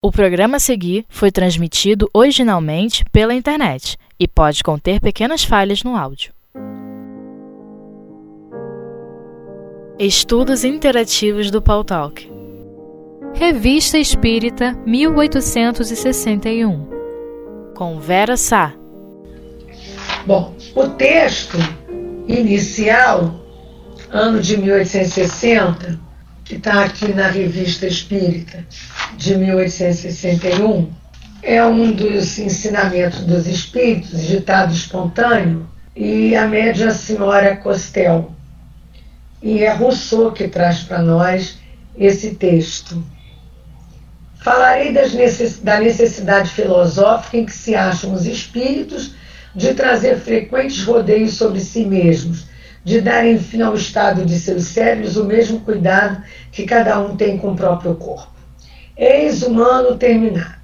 [0.00, 5.96] O programa a seguir foi transmitido originalmente pela internet e pode conter pequenas falhas no
[5.96, 6.32] áudio.
[9.98, 12.30] Estudos Interativos do Paul Talk.
[13.34, 16.86] Revista Espírita 1861
[17.74, 18.72] Com Vera Sá.
[20.24, 21.58] Bom, o texto
[22.28, 23.34] inicial,
[24.12, 25.98] ano de 1860,
[26.48, 28.64] que está aqui na Revista Espírita
[29.18, 30.90] de 1861,
[31.42, 38.32] é um dos ensinamentos dos espíritos, ditado espontâneo, e a média senhora Costel.
[39.42, 41.58] E é Rousseau que traz para nós
[41.98, 43.04] esse texto.
[44.40, 45.58] Falarei necess...
[45.58, 49.14] da necessidade filosófica em que se acham os espíritos
[49.54, 52.46] de trazer frequentes rodeios sobre si mesmos,
[52.88, 57.36] de dar, enfim, ao estado de seus cérebros o mesmo cuidado que cada um tem
[57.36, 58.32] com o próprio corpo.
[58.96, 60.56] Eis o ano terminado.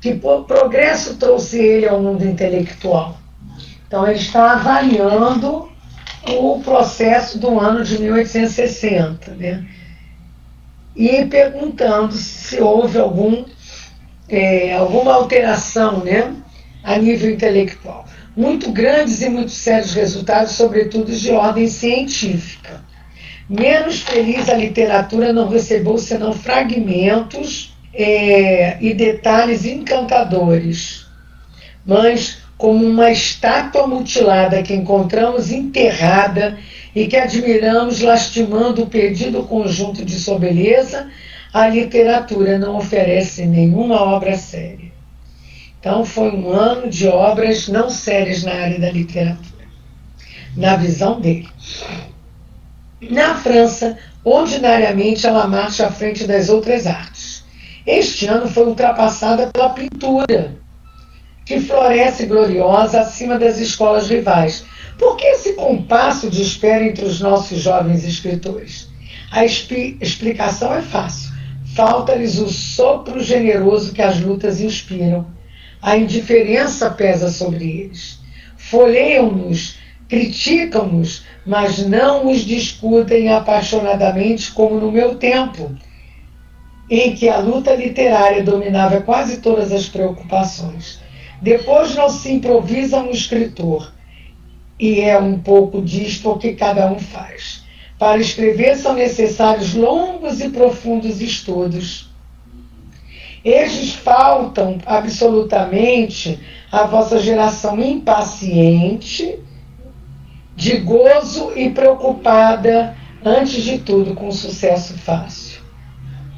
[0.00, 3.18] Que progresso trouxe ele ao mundo intelectual?
[3.86, 5.70] Então, ele está avaliando
[6.26, 9.66] o processo do ano de 1860, né?
[10.96, 13.44] E perguntando se houve algum,
[14.30, 16.34] é, alguma alteração né,
[16.82, 22.82] a nível intelectual muito grandes e muito sérios resultados, sobretudo de ordem científica.
[23.48, 31.06] Menos feliz a literatura não recebeu senão fragmentos é, e detalhes encantadores.
[31.84, 36.58] Mas, como uma estátua mutilada que encontramos enterrada
[36.94, 41.08] e que admiramos lastimando o perdido conjunto de sua beleza,
[41.52, 44.93] a literatura não oferece nenhuma obra séria.
[45.84, 49.66] Então, foi um ano de obras não sérias na área da literatura,
[50.56, 51.46] na visão dele.
[53.10, 57.44] Na França, ordinariamente ela marcha à frente das outras artes.
[57.86, 60.56] Este ano foi ultrapassada pela pintura,
[61.44, 64.64] que floresce gloriosa acima das escolas rivais.
[64.98, 68.88] Por que esse compasso de espera entre os nossos jovens escritores?
[69.30, 71.30] A explicação é fácil.
[71.74, 75.33] Falta-lhes o sopro generoso que as lutas inspiram
[75.84, 78.18] a indiferença pesa sobre eles.
[78.56, 79.76] Folheiam-nos,
[80.08, 85.70] criticam-nos, mas não os discutem apaixonadamente como no meu tempo,
[86.88, 91.00] em que a luta literária dominava quase todas as preocupações.
[91.42, 93.92] Depois não se improvisa um escritor,
[94.80, 97.62] e é um pouco disto o que cada um faz.
[97.98, 102.13] Para escrever são necessários longos e profundos estudos
[103.44, 106.40] estes faltam absolutamente
[106.72, 109.38] à vossa geração impaciente,
[110.56, 115.60] de gozo e preocupada, antes de tudo, com sucesso fácil.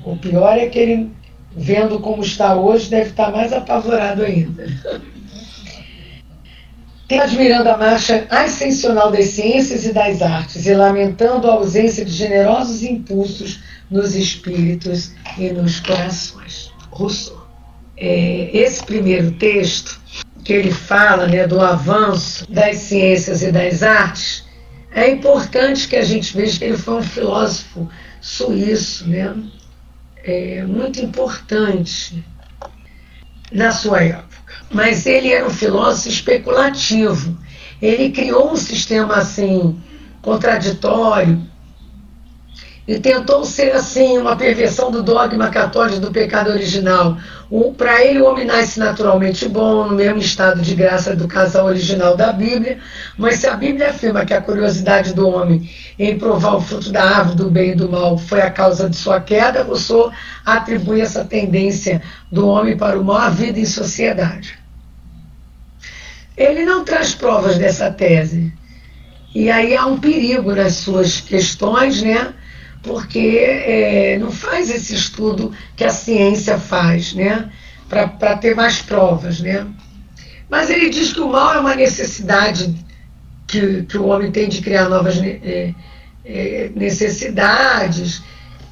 [0.04, 1.12] O pior é que ele,
[1.54, 4.66] vendo como está hoje, deve estar mais apavorado ainda.
[7.06, 12.10] Tem admirando a marcha ascensional das ciências e das artes e lamentando a ausência de
[12.10, 16.65] generosos impulsos nos espíritos e nos corações.
[16.96, 17.46] Rousseau.
[17.96, 20.00] É, esse primeiro texto,
[20.44, 24.44] que ele fala né, do avanço das ciências e das artes,
[24.92, 27.88] é importante que a gente veja que ele foi um filósofo
[28.20, 29.34] suíço, né?
[30.24, 32.24] É, muito importante
[33.52, 34.36] na sua época.
[34.70, 37.36] Mas ele era um filósofo especulativo.
[37.80, 39.78] Ele criou um sistema assim
[40.22, 41.46] contraditório
[42.86, 47.18] e tentou ser assim uma perversão do dogma católico do pecado original.
[47.76, 52.16] Para ele, o homem nasce naturalmente bom, no mesmo estado de graça do casal original
[52.16, 52.78] da Bíblia,
[53.18, 57.02] mas se a Bíblia afirma que a curiosidade do homem em provar o fruto da
[57.02, 60.12] árvore do bem e do mal foi a causa de sua queda, Rousseau
[60.44, 64.56] atribui essa tendência do homem para o mal à vida em sociedade.
[66.36, 68.52] Ele não traz provas dessa tese.
[69.34, 72.32] E aí há um perigo nas suas questões, né?
[72.86, 77.50] Porque é, não faz esse estudo que a ciência faz, né?
[77.88, 79.66] Para ter mais provas, né?
[80.48, 82.72] Mas ele diz que o mal é uma necessidade
[83.46, 85.74] que, que o homem tem de criar novas é,
[86.24, 88.22] é, necessidades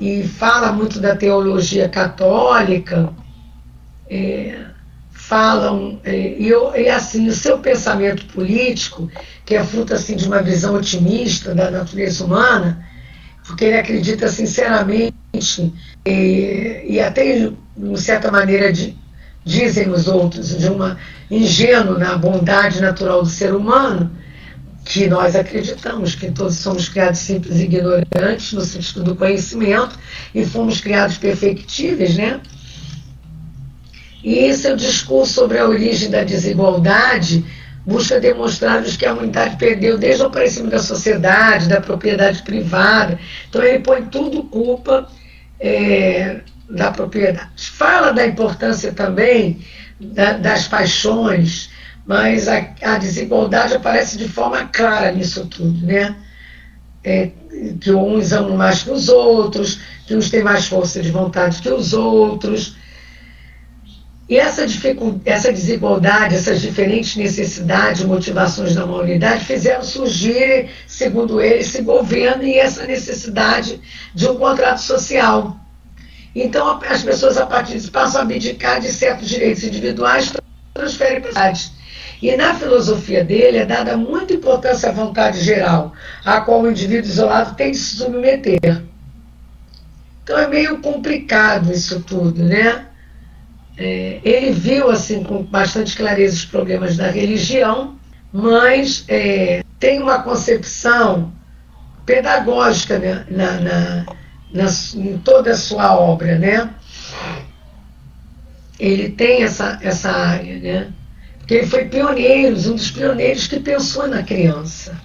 [0.01, 3.13] e fala muito da teologia católica.
[4.09, 4.59] É,
[5.11, 9.11] falam é, e, e, assim o seu pensamento político
[9.47, 12.87] que é fruto assim de uma visão otimista da natureza humana
[13.47, 15.15] porque ele acredita sinceramente
[16.07, 18.97] e, e até, de certa maneira, de,
[19.45, 20.99] dizem os outros, de uma
[21.31, 24.11] ingênuo na bondade natural do ser humano,
[24.85, 29.99] que nós acreditamos que todos somos criados simples e ignorantes no sentido do conhecimento
[30.35, 32.41] e fomos criados perfectíveis, né?
[34.23, 37.45] E seu discurso sobre a origem da desigualdade
[37.87, 43.19] busca demonstrar-nos que a humanidade perdeu desde o aparecimento da sociedade, da propriedade privada.
[43.49, 45.09] Então ele põe tudo culpa
[45.61, 47.51] é, da propriedade.
[47.57, 49.59] Fala da importância também
[50.01, 51.71] da, das paixões,
[52.07, 56.17] mas a, a, desigualdade aparece de forma clara nisso tudo, né?
[57.03, 57.31] É,
[57.81, 61.69] que uns amam mais que os outros, que uns têm mais força de vontade que
[61.69, 62.77] os outros.
[64.29, 64.65] E essa,
[65.27, 72.43] essa desigualdade, essas diferentes necessidades e motivações da humanidade fizeram surgir, segundo ele, esse governo
[72.43, 73.81] e essa necessidade
[74.15, 75.57] de um contrato social.
[76.35, 80.33] Então, as pessoas, a partir disso, passam a abdicar de certos direitos individuais
[80.73, 81.53] transferem para
[82.21, 85.93] E na filosofia dele é dada muita importância à vontade geral,
[86.25, 88.83] a qual o indivíduo isolado tem de se submeter.
[90.25, 92.87] Então é meio complicado isso tudo, né?
[93.77, 97.99] É, ele viu assim com bastante clareza os problemas da religião,
[98.33, 101.33] mas é, tem uma concepção
[102.07, 104.07] pedagógica né, na, na,
[104.53, 106.71] na, em toda a sua obra, né?
[108.79, 110.93] Ele tem essa, essa área, né?
[111.39, 115.01] Porque ele foi pioneiro, um dos pioneiros que pensou na criança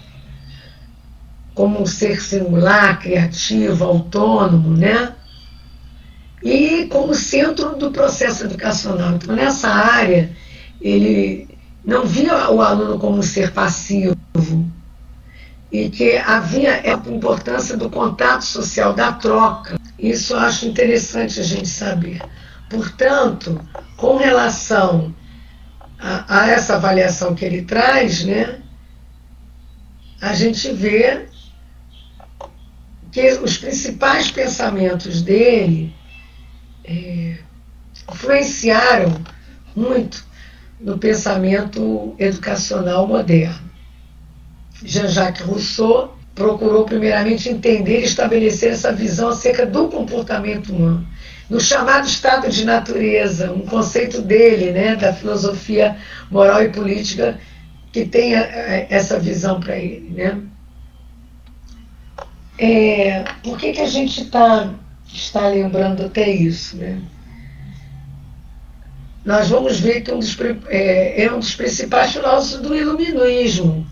[1.59, 5.13] como um ser singular, criativo, autônomo, né?
[6.43, 9.15] E como centro do processo educacional.
[9.15, 10.31] Então, nessa área,
[10.81, 11.47] ele
[11.83, 14.15] não via o aluno como um ser passivo
[15.71, 19.79] e que havia a importância do contato social, da troca.
[19.97, 22.21] Isso eu acho interessante a gente saber.
[22.69, 23.59] Portanto,
[23.97, 25.13] com relação
[25.99, 28.59] a, a essa avaliação que ele traz, né,
[30.21, 31.27] a gente vê
[33.11, 35.93] que os principais pensamentos dele
[36.89, 37.37] é,
[38.11, 39.13] influenciaram
[39.75, 40.25] muito
[40.79, 43.69] no pensamento educacional moderno.
[44.83, 51.05] Jean-Jacques Rousseau procurou primeiramente entender e estabelecer essa visão acerca do comportamento humano,
[51.49, 55.97] no chamado estado de natureza, um conceito dele, né, da filosofia
[56.31, 57.39] moral e política
[57.91, 60.11] que tem essa visão para ele.
[60.11, 60.41] Né?
[62.57, 64.73] É, por que, que a gente está
[65.13, 66.77] está lembrando até isso.
[66.77, 67.01] Né?
[69.25, 73.85] Nós vamos ver que um dos, é, é um dos principais filósofos do iluminismo.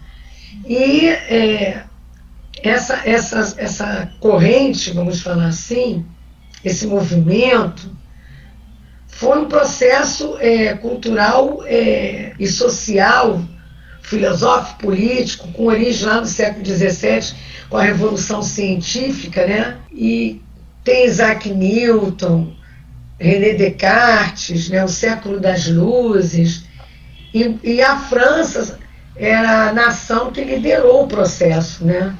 [0.65, 1.83] E é,
[2.63, 6.05] essa, essa, essa corrente, vamos falar assim,
[6.63, 7.95] esse movimento,
[9.07, 13.41] foi um processo é, cultural é, e social,
[14.01, 17.35] filosófico, político, com origem lá no século XVII,
[17.69, 19.77] com a Revolução Científica, né?
[19.91, 20.41] e
[20.87, 22.55] tem Isaac Newton,
[23.19, 26.63] René Descartes, né, o século das luzes,
[27.33, 28.79] e, e, a França
[29.13, 32.15] era a nação que liderou o processo né,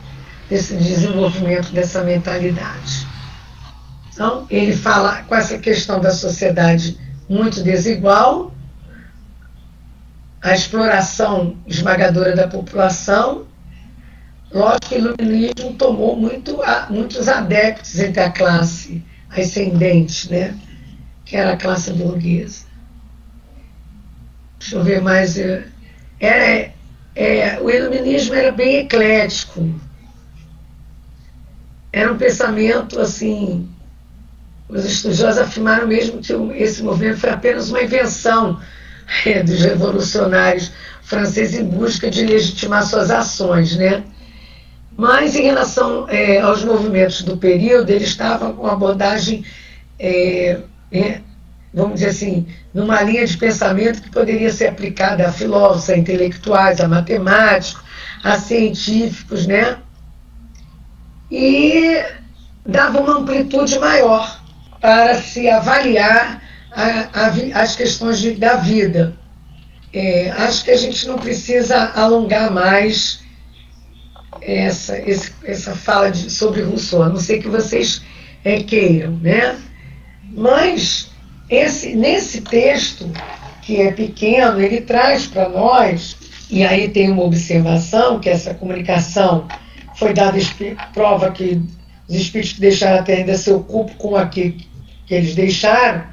[0.50, 3.08] desse desenvolvimento dessa mentalidade.
[4.12, 7.00] Então, ele fala com essa questão da sociedade
[7.30, 8.54] muito desigual,
[10.42, 13.47] a exploração esmagadora da população
[14.52, 16.60] Lógico que o iluminismo tomou muito,
[16.90, 20.58] muitos adeptos entre a classe ascendente, né?
[21.28, 22.66] que era a classe burguesa.
[24.60, 25.38] Deixa eu ver mais.
[25.38, 25.68] É,
[26.20, 26.74] era,
[27.16, 29.70] é, o iluminismo era bem eclético.
[31.92, 33.70] Era um pensamento assim.
[34.70, 38.60] Os estudiosos afirmaram mesmo que esse movimento foi apenas uma invenção
[39.26, 44.04] é, dos revolucionários franceses em busca de legitimar suas ações, né?
[44.98, 49.46] Mas em relação é, aos movimentos do período, ele estava com uma abordagem,
[50.00, 50.60] é,
[50.92, 51.22] é,
[51.72, 56.82] vamos dizer assim, numa linha de pensamento que poderia ser aplicada a filósofos, a intelectuais,
[56.82, 57.80] a matemáticos,
[58.24, 59.78] a científicos, né?
[61.30, 62.04] E
[62.66, 64.42] dava uma amplitude maior
[64.82, 69.14] para se avaliar a, a, as questões de, da vida.
[69.94, 73.27] É, acho que a gente não precisa alongar mais
[74.42, 78.02] essa, esse, essa fala de, sobre Rousseau, a não ser que vocês
[78.44, 79.58] é, queiram, né?
[80.32, 81.10] Mas
[81.50, 83.10] esse, nesse texto,
[83.62, 86.18] que é pequeno, ele traz para nós,
[86.50, 89.48] e aí tem uma observação, que essa comunicação
[89.96, 90.38] foi dada
[90.94, 91.62] prova que
[92.08, 94.56] os espíritos que deixaram a Terra ainda se ocupam com aquilo
[95.06, 96.04] que eles deixaram,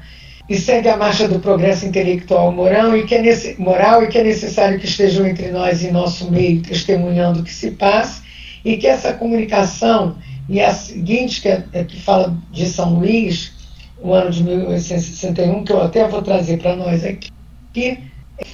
[0.47, 4.23] e segue a marcha do progresso intelectual moral e que é, moral e que é
[4.23, 8.21] necessário que estejam entre nós em nosso meio, testemunhando o que se passa,
[8.63, 13.53] e que essa comunicação, e a seguinte, que, é, que fala de São Luís,
[13.99, 17.31] o ano de 1861, que eu até vou trazer para nós aqui,
[17.73, 17.97] que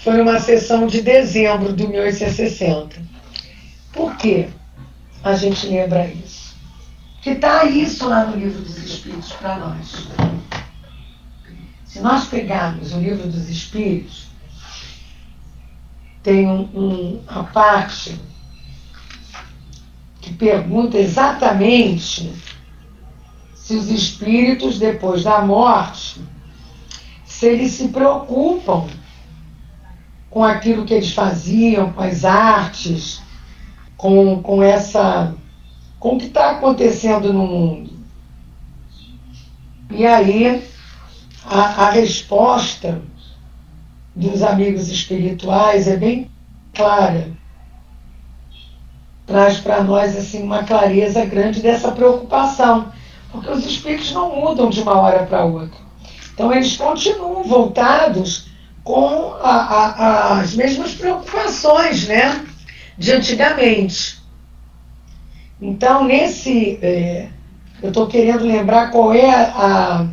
[0.04, 3.02] foi uma sessão de dezembro de 1860.
[3.92, 4.48] Por que
[5.24, 6.56] a gente lembra isso?
[7.22, 10.08] Que está isso lá no livro dos Espíritos para nós.
[11.92, 14.28] Se nós pegarmos o livro dos Espíritos,
[16.24, 18.18] tem um, um, a parte
[20.22, 22.32] que pergunta exatamente
[23.54, 26.22] se os espíritos, depois da morte,
[27.26, 28.88] se eles se preocupam
[30.30, 33.22] com aquilo que eles faziam, com as artes,
[33.98, 35.36] com, com essa.
[36.00, 37.92] com o que está acontecendo no mundo.
[39.90, 40.71] E aí
[41.46, 43.02] a, a resposta
[44.16, 46.30] dos amigos espirituais é bem
[46.74, 47.32] clara.
[49.26, 52.92] Traz para nós assim uma clareza grande dessa preocupação,
[53.32, 55.80] porque os espíritos não mudam de uma hora para outra.
[56.34, 58.50] Então eles continuam voltados
[58.84, 62.46] com a, a, as mesmas preocupações, né,
[62.98, 64.22] de antigamente.
[65.62, 67.30] Então nesse, é,
[67.82, 70.08] eu estou querendo lembrar qual é a,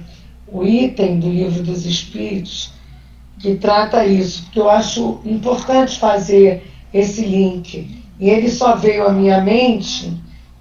[0.51, 2.73] o item do livro dos Espíritos
[3.39, 8.03] que trata isso, porque eu acho importante fazer esse link.
[8.19, 10.13] E ele só veio à minha mente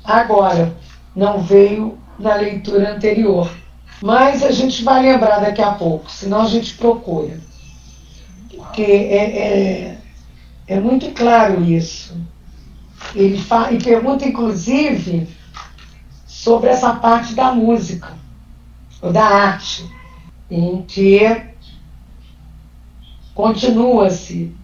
[0.04, 0.76] agora,
[1.16, 3.50] não veio na leitura anterior.
[4.02, 7.40] Mas a gente vai lembrar daqui a pouco, senão a gente procura.
[8.56, 9.98] Porque é, é,
[10.68, 12.16] é muito claro isso.
[13.16, 15.28] Ele fa e pergunta, inclusive,
[16.28, 18.14] sobre essa parte da música,
[19.02, 19.90] ou da arte,
[20.50, 21.20] em que
[23.36, 24.56] continua-se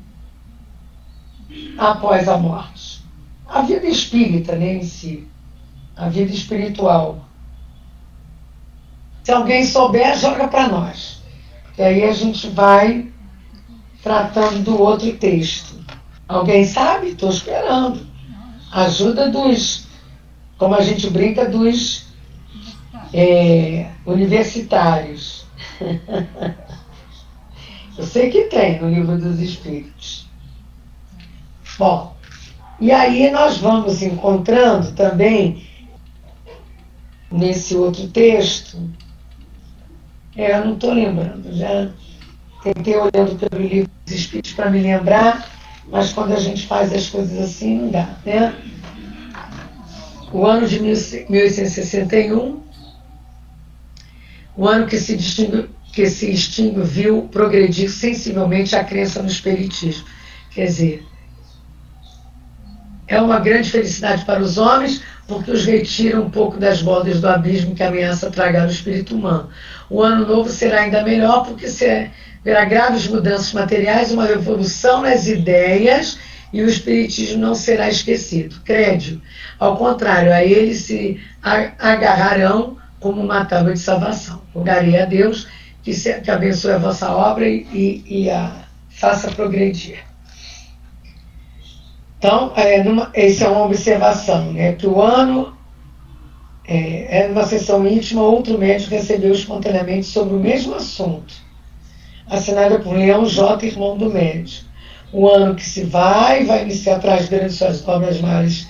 [1.78, 3.04] após a morte.
[3.48, 5.28] A vida espírita, né, em si,
[5.96, 7.26] a vida espiritual.
[9.24, 11.22] Se alguém souber, joga para nós.
[11.78, 13.12] E aí a gente vai
[14.02, 15.84] tratando do outro texto.
[16.28, 17.10] Alguém sabe?
[17.10, 18.06] Estou esperando.
[18.72, 19.86] Ajuda dos,
[20.58, 22.08] como a gente brinca, dos
[23.14, 25.46] é, universitários.
[27.96, 30.28] Eu sei que tem no livro dos Espíritos.
[31.78, 32.16] Bom,
[32.80, 35.64] e aí nós vamos encontrando também
[37.32, 38.80] nesse outro texto.
[40.36, 41.92] É, eu não estou lembrando, já
[42.64, 45.48] tentei olhando pelo livro dos Espíritos para me lembrar,
[45.88, 48.56] mas quando a gente faz as coisas assim não dá, né?
[50.32, 52.63] O ano de 1861,
[54.56, 60.06] o ano que se distingue que instinto viu progredir sensivelmente a crença no espiritismo.
[60.50, 61.06] Quer dizer,
[63.08, 67.30] é uma grande felicidade para os homens, porque os retira um pouco das bordas do
[67.30, 69.50] abismo que ameaça tragar o espírito humano.
[69.88, 71.68] O ano novo será ainda melhor, porque
[72.44, 76.18] verá graves mudanças materiais, uma revolução nas ideias
[76.52, 78.62] e o espiritismo não será esquecido.
[78.66, 79.22] Crédio.
[79.60, 84.42] Ao contrário, a ele se agarrarão como uma tábua de salvação.
[84.56, 85.48] Rogarei a Deus
[85.84, 90.00] que, se, que abençoe a vossa obra e, e, e a faça progredir.
[92.18, 94.72] Então, é, numa, essa é uma observação, né?
[94.72, 95.58] Que o ano
[96.66, 101.34] é, é numa sessão íntima, outro médico recebeu espontaneamente sobre o mesmo assunto,
[102.30, 104.70] assinada por Leão J, irmão do médico.
[105.12, 108.68] O ano que se vai, vai iniciar atrás grandes suas obras maiores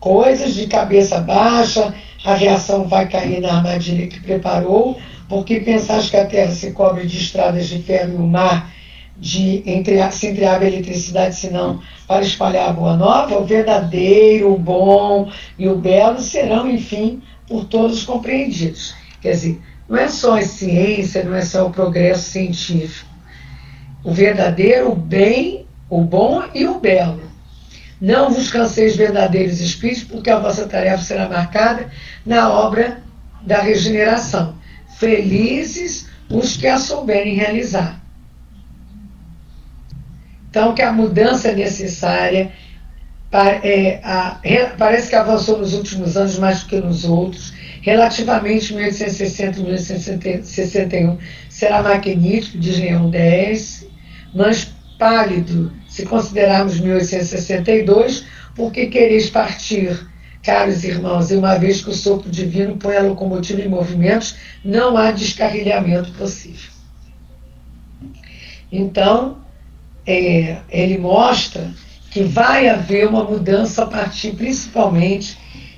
[0.00, 4.98] coisas, de cabeça baixa, a reação vai cair na armadilha que preparou,
[5.28, 8.70] porque pensaste que a terra se cobre de estradas de ferro e o mar
[9.16, 14.58] de entre, se entreabre a eletricidade, senão para espalhar a boa nova, o verdadeiro, o
[14.58, 18.94] bom e o belo serão, enfim, por todos compreendidos.
[19.20, 23.10] Quer dizer, não é só a ciência, não é só o progresso científico.
[24.02, 27.29] O verdadeiro, o bem, o bom e o belo.
[28.00, 31.90] Não vos canseis verdadeiros espíritos, porque a vossa tarefa será marcada
[32.24, 33.02] na obra
[33.42, 34.60] da regeneração
[35.00, 37.98] felizes os que a souberem realizar.
[40.48, 42.52] Então, que a mudança é necessária,
[43.32, 47.54] é, parece que avançou nos últimos anos mais do que nos outros.
[47.80, 53.86] Relativamente 1860 e 1861 será magnífico, diz Leão 10,
[54.34, 60.08] mas pálido se considerarmos 1862, porque quereis partir
[60.42, 64.96] Caros irmãos, e uma vez que o sopro divino põe a locomotiva em movimentos, não
[64.96, 66.70] há descarrilhamento possível.
[68.72, 69.36] Então,
[70.06, 71.70] é, ele mostra
[72.10, 75.36] que vai haver uma mudança a partir principalmente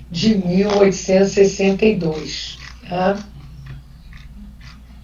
[0.09, 2.57] de 1862.
[2.89, 3.19] Tá?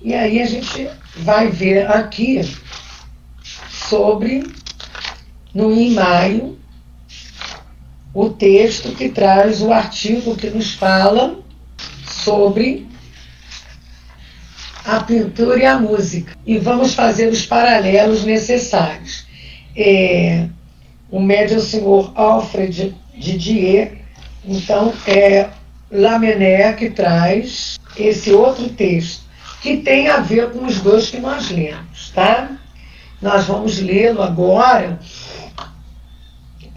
[0.00, 2.42] E aí a gente vai ver aqui
[3.68, 4.44] sobre,
[5.58, 6.56] no maio,
[8.14, 11.40] o texto que traz o artigo que nos fala
[12.06, 12.86] sobre
[14.84, 16.36] a pintura e a música.
[16.46, 19.26] E vamos fazer os paralelos necessários.
[19.76, 20.46] É,
[21.10, 24.02] o médium senhor Alfred Didier,
[24.44, 25.48] então é
[25.90, 29.24] Lamennais que traz esse outro texto,
[29.60, 32.48] que tem a ver com os dois que nós lemos, tá?
[33.20, 35.00] Nós vamos lê-lo agora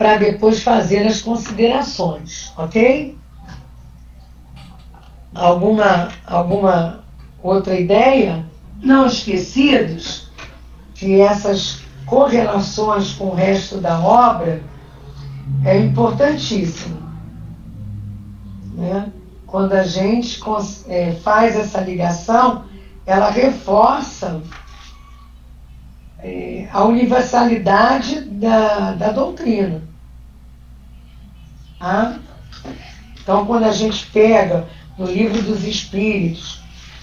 [0.02, 3.16] para depois fazer as considerações, ok?
[5.32, 7.04] Alguma, alguma
[7.44, 8.44] outra ideia?
[8.82, 10.32] Não esquecidos
[10.96, 14.64] que essas correlações com o resto da obra
[15.64, 16.98] é importantíssimo.
[18.74, 19.08] Né?
[19.46, 20.42] Quando a gente
[20.88, 22.64] é, faz essa ligação,
[23.06, 24.42] ela reforça
[26.18, 29.91] é, a universalidade da, da doutrina.
[33.22, 36.60] Então, quando a gente pega no livro dos Espíritos,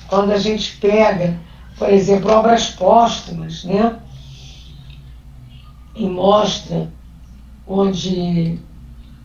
[0.07, 1.39] quando a gente pega,
[1.77, 3.97] por exemplo, obras póstumas, né?
[5.97, 6.93] E mostra
[7.67, 8.59] onde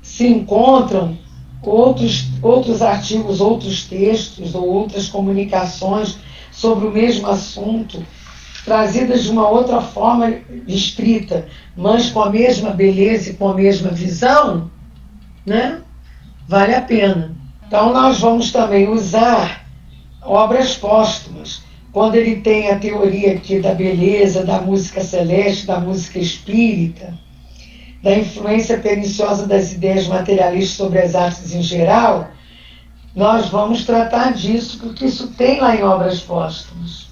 [0.01, 1.17] se encontram
[1.61, 6.17] outros, outros artigos, outros textos ou outras comunicações
[6.51, 8.03] sobre o mesmo assunto,
[8.65, 10.33] trazidas de uma outra forma
[10.67, 14.69] escrita, mas com a mesma beleza e com a mesma visão,
[15.45, 15.81] né?
[16.47, 17.35] Vale a pena.
[17.67, 19.65] Então nós vamos também usar
[20.21, 26.17] obras póstumas, quando ele tem a teoria aqui da beleza, da música celeste, da música
[26.19, 27.17] espírita,
[28.01, 32.31] da influência perniciosa das ideias materialistas sobre as artes em geral,
[33.15, 37.07] nós vamos tratar disso, porque isso tem lá em obras póstumas.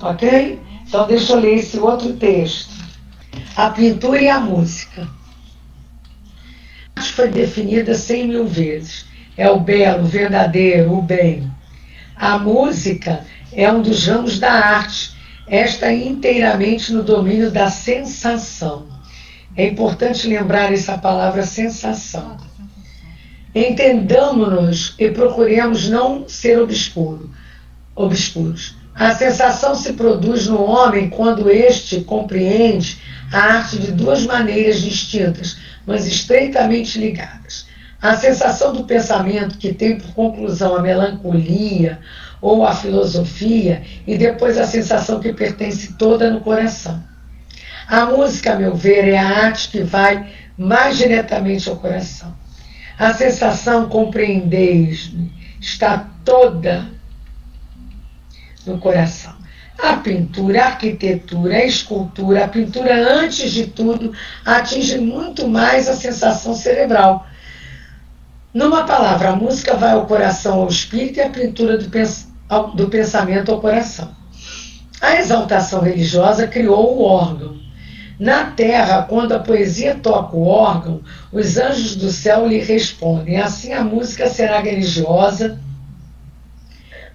[0.00, 0.58] Ok?
[0.86, 2.72] Então deixa eu ler esse outro texto.
[3.56, 5.06] A pintura e a música
[7.18, 9.04] foi definida cem mil vezes.
[9.36, 11.50] É o belo, o verdadeiro, o bem.
[12.14, 15.10] A música é um dos ramos da arte,
[15.48, 18.86] esta inteiramente no domínio da sensação.
[19.56, 22.36] É importante lembrar essa palavra sensação.
[23.52, 27.30] Entendamos-nos e procuremos não ser obscuro,
[27.96, 28.76] obscuros.
[28.94, 32.98] A sensação se produz no homem quando este compreende
[33.32, 35.56] a arte de duas maneiras distintas,
[35.88, 37.66] mas estreitamente ligadas.
[38.00, 41.98] A sensação do pensamento, que tem por conclusão a melancolia
[42.42, 47.02] ou a filosofia, e depois a sensação que pertence toda no coração.
[47.88, 52.36] A música, a meu ver, é a arte que vai mais diretamente ao coração.
[52.98, 55.10] A sensação, compreendeis,
[55.58, 56.86] está toda
[58.66, 59.37] no coração
[59.78, 64.12] a pintura, a arquitetura, a escultura, a pintura, antes de tudo,
[64.44, 67.24] atinge muito mais a sensação cerebral.
[68.52, 72.28] Numa palavra, a música vai ao coração, ao espírito, e a pintura do, pens
[72.74, 74.10] do pensamento ao coração.
[75.00, 77.56] A exaltação religiosa criou o órgão.
[78.18, 83.40] Na terra, quando a poesia toca o órgão, os anjos do céu lhe respondem.
[83.40, 85.60] Assim a música será religiosa,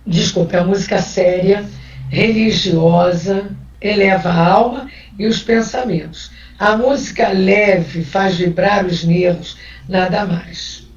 [0.08, 1.66] desculpe, a música séria
[2.14, 3.50] religiosa
[3.82, 6.32] eleva a alma e os pensamentos.
[6.60, 9.58] A música leve faz vibrar os nervos,
[9.90, 10.88] nada mais.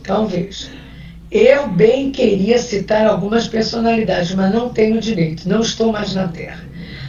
[0.00, 0.68] Então veja.
[1.30, 6.64] Eu bem queria citar algumas personalidades, mas não tenho direito, não estou mais na Terra.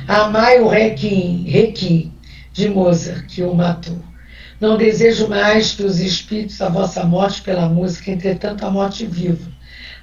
[0.08, 2.12] Amai o Requiem
[2.52, 4.00] de Mozart, que o matou.
[4.60, 9.55] Não desejo mais que os espíritos a vossa morte pela música, entretanto a morte viva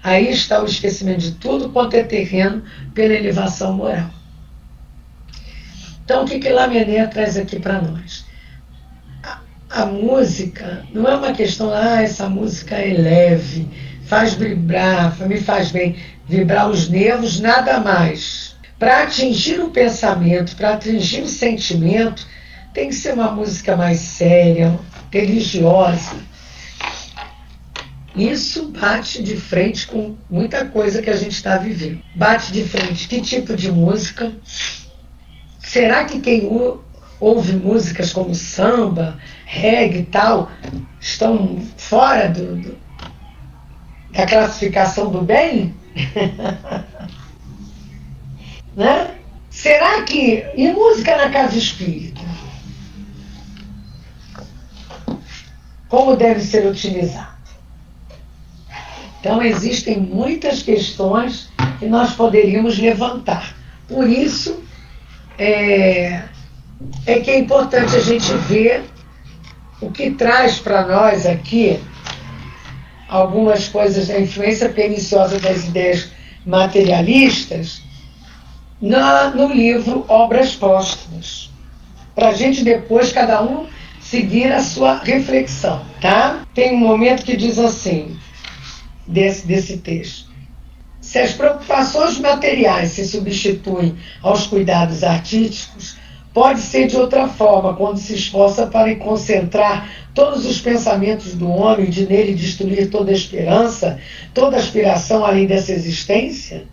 [0.03, 4.11] Aí está o esquecimento de tudo quanto é terreno pela elevação moral.
[6.05, 8.25] Então, o que, que Lamennais traz aqui para nós?
[9.23, 9.39] A,
[9.71, 13.69] a, música não é uma questão, ah, essa música é leve,
[14.05, 15.97] faz vibrar, me faz bem.
[16.29, 18.57] Vibrar os nervos, nada mais.
[18.79, 22.27] Para atingir o pensamento, para atingir o sentimento,
[22.75, 24.77] tem que ser uma música mais séria,
[25.13, 26.32] religiosa
[28.15, 32.03] isso bate de frente com muita coisa que a gente está vivendo.
[32.15, 34.31] Bate de frente que tipo de música?
[35.59, 36.47] Será que quem
[37.19, 40.51] ouve músicas como samba, reggae e tal,
[41.01, 42.79] estão fora do, do,
[44.11, 45.75] da classificação do bem?
[48.77, 49.15] né?
[49.49, 50.45] Será que.
[50.55, 52.21] E música na casa espírita?
[55.89, 57.32] Como deve ser utilizada?
[59.23, 63.55] Então, existem muitas questões que nós poderíamos levantar.
[63.87, 64.61] Por isso
[65.39, 66.25] é,
[67.07, 68.83] é que é importante a gente ver
[69.81, 71.79] o que traz para nós aqui
[73.09, 76.11] algumas coisas da influência perniciosa das ideias
[76.45, 77.81] materialistas
[78.81, 81.49] na, no livro Obras Póstumas.
[82.13, 83.67] Para a gente depois, cada um,
[84.01, 86.41] seguir a sua reflexão, tá?
[86.53, 88.19] Tem um momento que diz assim,
[89.07, 90.31] desse, desse texto.
[91.01, 95.97] Se as preocupações materiais se substituem aos cuidados artísticos,
[96.33, 101.91] pode ser de outra forma, quando se esforça para concentrar todos os pensamentos do homem
[101.91, 103.99] de nele destruir toda a esperança,
[104.33, 106.65] toda aspiração além dessa existência?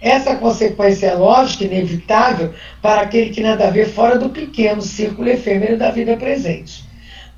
[0.00, 5.78] Essa consequência é lógica, inevitável, para aquele que nada vê fora do pequeno círculo efêmero
[5.78, 6.84] da vida presente.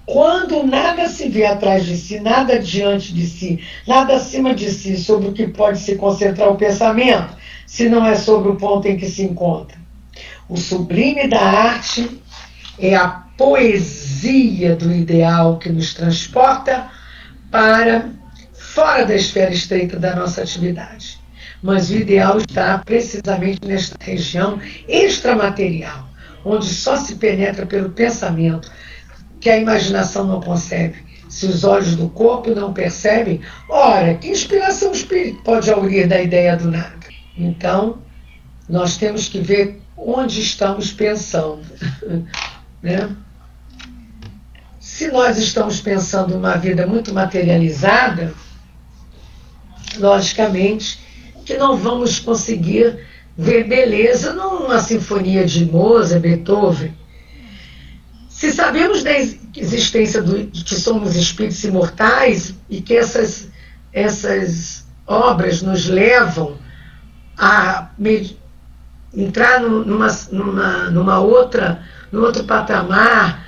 [0.06, 4.98] Quando nada se vê atrás de si, nada diante de si, nada acima de si,
[4.98, 7.34] sobre o que pode se concentrar o pensamento,
[7.66, 9.78] se não é sobre o ponto em que se encontra.
[10.48, 12.20] O sublime da arte
[12.78, 16.88] é a poesia do ideal que nos transporta
[17.50, 18.10] para
[18.52, 21.18] fora da esfera estreita da nossa atividade.
[21.62, 26.08] Mas o ideal está precisamente nesta região extramaterial,
[26.44, 28.70] onde só se penetra pelo pensamento,
[29.44, 31.04] que a imaginação não concebe.
[31.28, 36.18] Se os olhos do corpo não percebem, ora, que inspiração o espírito pode aurir da
[36.22, 37.06] ideia do nada?
[37.36, 37.98] Então,
[38.66, 41.60] nós temos que ver onde estamos pensando.
[42.82, 43.14] né?
[44.80, 48.32] Se nós estamos pensando uma vida muito materializada,
[49.98, 50.98] logicamente
[51.44, 52.98] que não vamos conseguir
[53.36, 57.03] ver beleza numa sinfonia de Mozart, Beethoven.
[58.44, 59.10] Se sabemos da
[59.56, 63.48] existência do, de que somos espíritos imortais e que essas,
[63.90, 66.58] essas obras nos levam
[67.38, 67.88] a
[69.14, 73.46] entrar numa, numa, numa outra, num outro patamar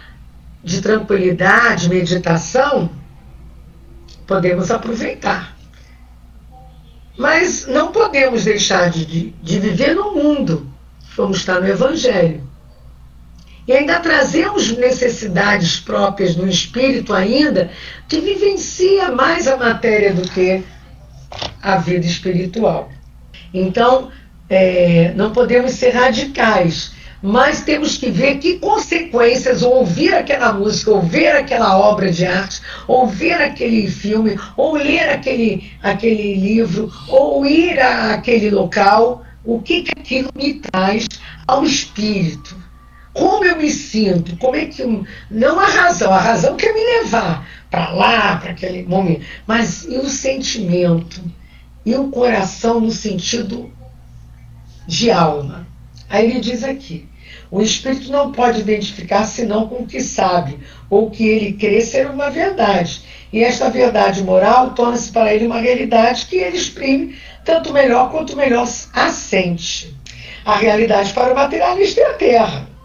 [0.65, 2.89] de tranquilidade, meditação,
[4.27, 5.55] podemos aproveitar.
[7.19, 10.67] Mas não podemos deixar de, de, viver no mundo,
[11.15, 12.46] como está no Evangelho.
[13.67, 17.71] E ainda trazemos necessidades próprias do espírito ainda
[18.09, 20.63] que vivencia mais a matéria do que
[21.61, 22.89] a vida espiritual.
[23.53, 24.11] Então,
[24.49, 31.29] é, não podemos ser radicais, mas temos que ver que consequências ouvir aquela música, ouvir
[31.29, 38.51] aquela obra de arte, ouvir aquele filme, ou ler aquele, aquele livro, ou ir àquele
[38.51, 41.07] local, o que, que aquilo me traz
[41.47, 42.56] ao espírito.
[43.17, 44.83] Como eu me sinto, como é que.
[45.31, 49.97] Não a razão, a razão quer me levar para lá, para aquele momento, mas e
[49.97, 51.23] o sentimento,
[51.85, 53.73] e o coração no sentido
[54.87, 55.67] de alma.
[56.11, 57.09] Aí ele diz aqui:
[57.51, 60.59] o espírito não pode identificar senão com o que sabe,
[60.91, 63.03] ou que ele crê ser uma verdade.
[63.33, 68.37] E esta verdade moral torna-se para ele uma realidade que ele exprime tanto melhor quanto
[68.37, 69.97] melhor assente.
[70.45, 72.76] A realidade para o materialista é a terra.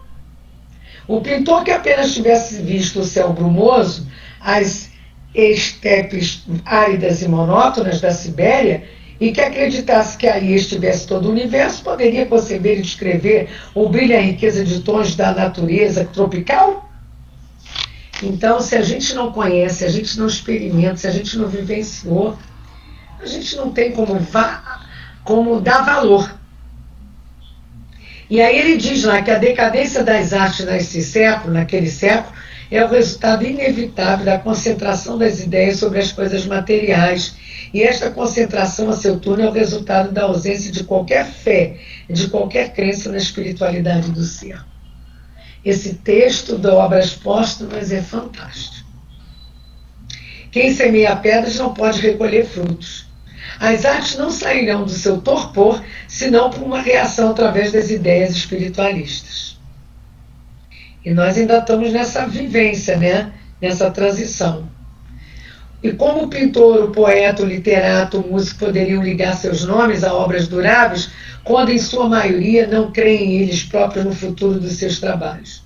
[1.06, 4.06] O pintor que apenas tivesse visto o céu brumoso,
[4.40, 4.90] as
[5.34, 8.84] estepes áridas e monótonas da Sibéria,
[9.20, 14.12] e que acreditasse que ali estivesse todo o universo, poderia conceber e descrever o brilho
[14.12, 16.90] e a riqueza de tons da natureza tropical?
[18.20, 21.48] Então, se a gente não conhece, se a gente não experimenta, se a gente não
[21.48, 22.36] vivenciou,
[23.20, 24.18] a gente não tem como,
[25.24, 26.41] como dar valor.
[28.32, 32.34] E aí ele diz lá que a decadência das artes nesse século, naquele século,
[32.70, 37.34] é o resultado inevitável da concentração das ideias sobre as coisas materiais
[37.74, 41.76] e esta concentração a seu turno é o resultado da ausência de qualquer fé,
[42.08, 44.64] de qualquer crença na espiritualidade do ser.
[45.62, 48.88] Esse texto da Obras Póstumas é fantástico.
[50.50, 53.01] Quem semeia pedras não pode recolher frutos.
[53.62, 59.56] As artes não sairão do seu torpor senão por uma reação através das ideias espiritualistas.
[61.04, 63.30] E nós ainda estamos nessa vivência, né?
[63.60, 64.68] nessa transição.
[65.80, 70.12] E como o pintor, o poeta, o literato, o músico poderiam ligar seus nomes a
[70.12, 71.10] obras duráveis,
[71.44, 75.62] quando em sua maioria não creem eles próprios no futuro dos seus trabalhos?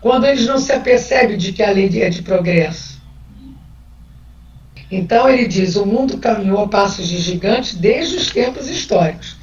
[0.00, 3.01] Quando eles não se apercebem de que a lei é de progresso?
[4.92, 9.36] Então ele diz: o mundo caminhou a passos de gigante desde os tempos históricos.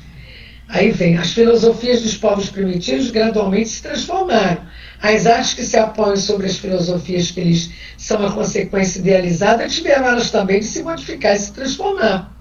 [0.67, 4.69] Aí vem: as filosofias dos povos primitivos gradualmente se transformaram
[5.01, 10.05] as artes que se apoiam sobre as filosofias que eles são a consequência idealizada tiveram
[10.07, 12.35] elas também de se modificar e se transformar.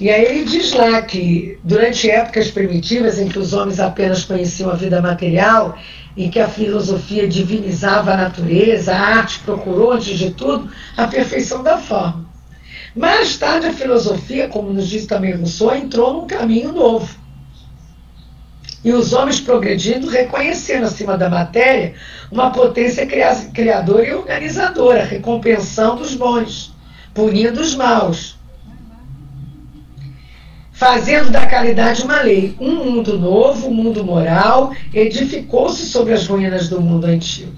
[0.00, 4.70] E aí ele diz lá que durante épocas primitivas em que os homens apenas conheciam
[4.70, 5.78] a vida material
[6.16, 11.62] e que a filosofia divinizava a natureza, a arte procurou, antes de tudo, a perfeição
[11.62, 12.26] da forma.
[12.94, 17.22] Mais tarde, a filosofia, como nos diz também Rousseau, entrou num caminho novo.
[18.84, 21.94] E os homens progredindo, reconhecendo acima da matéria
[22.30, 26.74] uma potência criadora e organizadora, recompensando os bons,
[27.14, 28.36] punindo os maus,
[30.82, 32.56] fazendo da caridade uma lei.
[32.58, 37.52] Um mundo novo, um mundo moral, edificou-se sobre as ruínas do mundo antigo.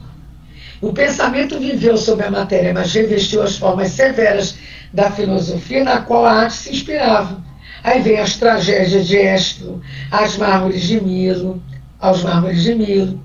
[0.78, 4.56] O pensamento viveu sobre a matéria, mas revestiu as formas severas
[4.92, 7.42] da filosofia na qual a arte se inspirava.
[7.82, 11.62] Aí vem as tragédias de Ésquilo, as mármores de Milo,
[11.98, 13.18] aos mármores de Milo,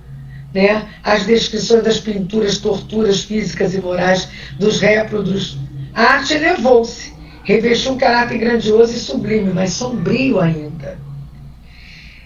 [0.54, 0.88] né?
[1.04, 5.58] as descrições das pinturas, torturas físicas e morais dos réprodos.
[5.94, 7.19] A arte elevou-se,
[7.50, 11.00] revestiu um caráter grandioso e sublime, mas sombrio ainda.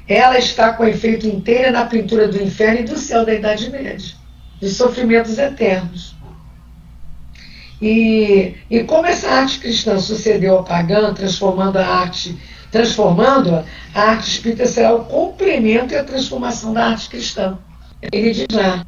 [0.06, 4.16] Ela está com efeito inteira na pintura do inferno e do céu da Idade Média,
[4.60, 6.14] dos sofrimentos eternos.
[7.82, 12.38] E, e como essa arte cristã sucedeu ao pagã, transformando a arte,
[12.70, 13.64] transformando-a,
[13.96, 17.58] a arte espírita será o complemento e a transformação da arte cristã.
[18.12, 18.86] Ele diz lá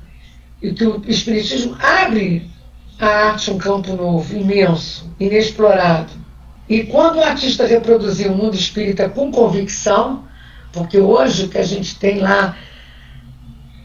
[0.60, 2.50] que o Espiritismo abre
[3.00, 6.25] a arte um campo novo, imenso, inexplorado.
[6.68, 10.24] E quando o artista reproduzir o mundo espírita com convicção,
[10.72, 12.58] porque hoje o que a gente tem lá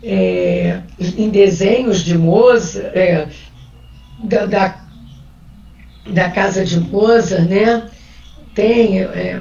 [0.02, 3.28] é, em desenhos de Mozart, é,
[4.24, 4.80] da, da,
[6.10, 7.88] da casa de Mozart, né?
[8.54, 9.40] Tem é,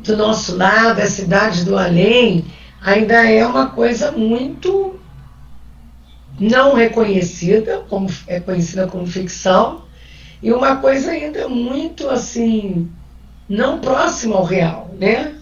[0.00, 2.44] do nosso lado a cidade do além,
[2.80, 4.98] ainda é uma coisa muito
[6.40, 9.84] não reconhecida, como é conhecida como ficção,
[10.42, 12.90] e uma coisa ainda muito assim
[13.48, 15.34] não próxima ao real, né?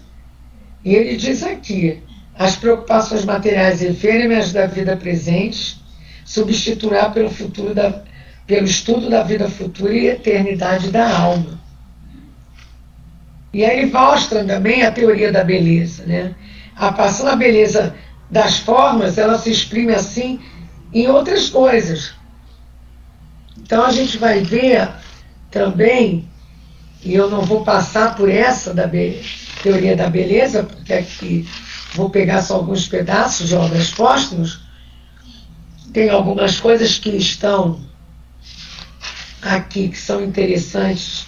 [0.83, 1.99] E ele diz aqui:
[2.37, 5.81] as preocupações materiais efêmeras da vida presente
[6.23, 8.03] substituirá pelo futuro da
[8.45, 11.59] pelo estudo da vida futura e eternidade da alma.
[13.53, 16.03] E aí ele mostra também a teoria da beleza.
[16.05, 16.35] Né?
[16.75, 17.95] A passando a beleza
[18.29, 20.39] das formas, ela se exprime assim
[20.93, 22.13] em outras coisas.
[23.63, 24.89] Então a gente vai ver
[25.49, 26.27] também,
[27.03, 28.89] e eu não vou passar por essa da
[29.61, 31.47] teoria da beleza, porque aqui
[31.93, 34.59] vou pegar só alguns pedaços de obras póstumas,
[35.93, 37.79] tem algumas coisas que estão
[39.41, 41.25] aqui que são interessantes,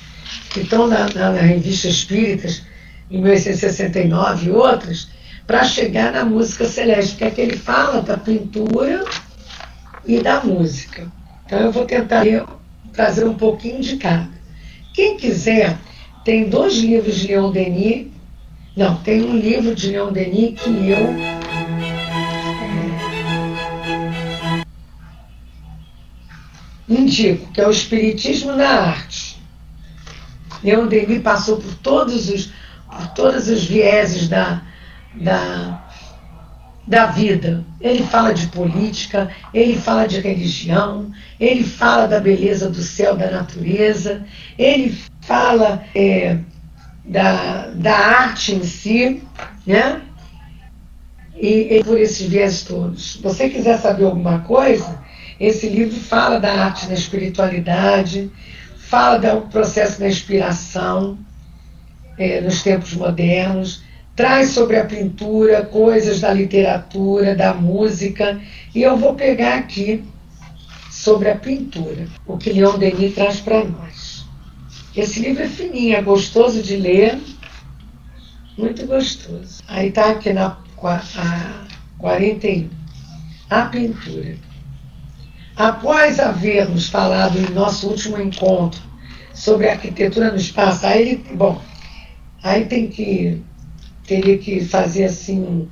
[0.51, 2.63] que estão na, na, na revista Espíritas,
[3.09, 5.07] em 1869 e outras,
[5.45, 9.03] para chegar na música celeste, que é que ele fala da pintura
[10.05, 11.11] e da música.
[11.53, 12.25] Então eu vou tentar
[12.93, 14.27] trazer um pouquinho de cada.
[14.91, 15.77] Quem quiser,
[16.25, 18.07] tem dois livros de Leon Denis.
[18.75, 21.15] Não, tem um livro de Leon Denis que eu
[26.89, 29.39] indico, que é o Espiritismo na Arte.
[30.63, 32.51] Leon Denis passou por todos os,
[32.89, 34.63] por todos os vieses da,
[35.13, 35.87] da,
[36.87, 37.63] da vida.
[37.83, 43.29] Ele fala de política, ele fala de religião, ele fala da beleza do céu, da
[43.29, 44.25] natureza,
[44.57, 46.37] ele fala é,
[47.03, 49.21] da, da arte em si,
[49.67, 50.01] né?
[51.35, 53.13] E, e por esses viés todos.
[53.13, 55.03] Se você quiser saber alguma coisa,
[55.37, 58.31] esse livro fala da arte na espiritualidade,
[58.77, 61.17] fala do processo da inspiração
[62.17, 63.83] é, nos tempos modernos,
[64.15, 68.39] traz sobre a pintura coisas da literatura, da música,
[68.73, 70.03] e eu vou pegar aqui
[70.89, 74.25] sobre a pintura, o que Leon Denis traz para nós.
[74.95, 77.19] Esse livro é fininho, é gostoso de ler,
[78.57, 79.63] muito gostoso.
[79.67, 81.65] Aí está aqui na a
[81.97, 82.69] 41,
[83.49, 84.35] a pintura.
[85.55, 88.81] Após havermos falado em nosso último encontro
[89.33, 91.61] sobre arquitetura no espaço, aí, bom,
[92.43, 93.41] aí tem que,
[94.13, 95.67] teria que fazer assim,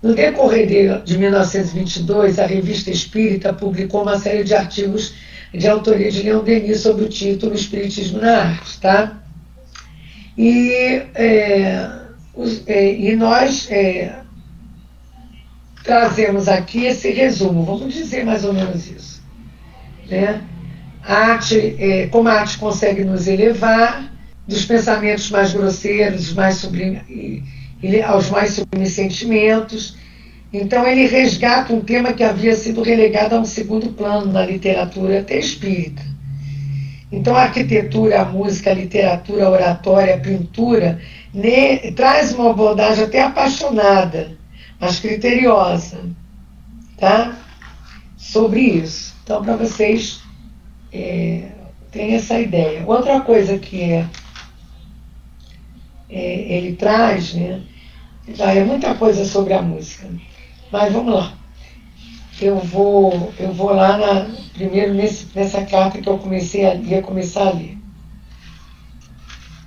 [0.00, 5.14] no decorrer de, de 1922, a revista Espírita publicou uma série de artigos
[5.52, 9.20] de autoria de Leon Denis sobre o título Espiritismo na Arte, tá?
[10.36, 11.90] E, é,
[12.34, 14.20] os, é, e nós é,
[15.82, 19.22] trazemos aqui esse resumo, vamos dizer mais ou menos isso.
[20.08, 20.42] Né?
[21.02, 24.12] A arte, é, como a arte consegue nos elevar
[24.46, 26.58] dos pensamentos mais grosseiros mais
[28.02, 29.96] aos mais sublimes sentimentos.
[30.52, 35.20] Então ele resgata um tema que havia sido relegado a um segundo plano na literatura
[35.20, 36.14] até espírita.
[37.14, 41.00] Então, a arquitetura, a música, a literatura, a oratória, a pintura
[41.32, 44.36] ne, traz uma abordagem até apaixonada,
[44.80, 46.00] mas criteriosa,
[46.98, 47.38] tá?
[48.16, 49.14] Sobre isso.
[49.22, 50.20] Então, para vocês
[50.92, 51.50] é,
[51.92, 52.84] terem essa ideia.
[52.84, 54.06] Outra coisa que é,
[56.10, 57.62] é, ele traz, né?
[58.28, 60.08] Já é muita coisa sobre a música.
[60.72, 61.34] Mas vamos lá.
[62.40, 67.02] Eu vou, eu vou lá na, primeiro nesse, nessa carta que eu comecei a, ia
[67.02, 67.78] começar a ler.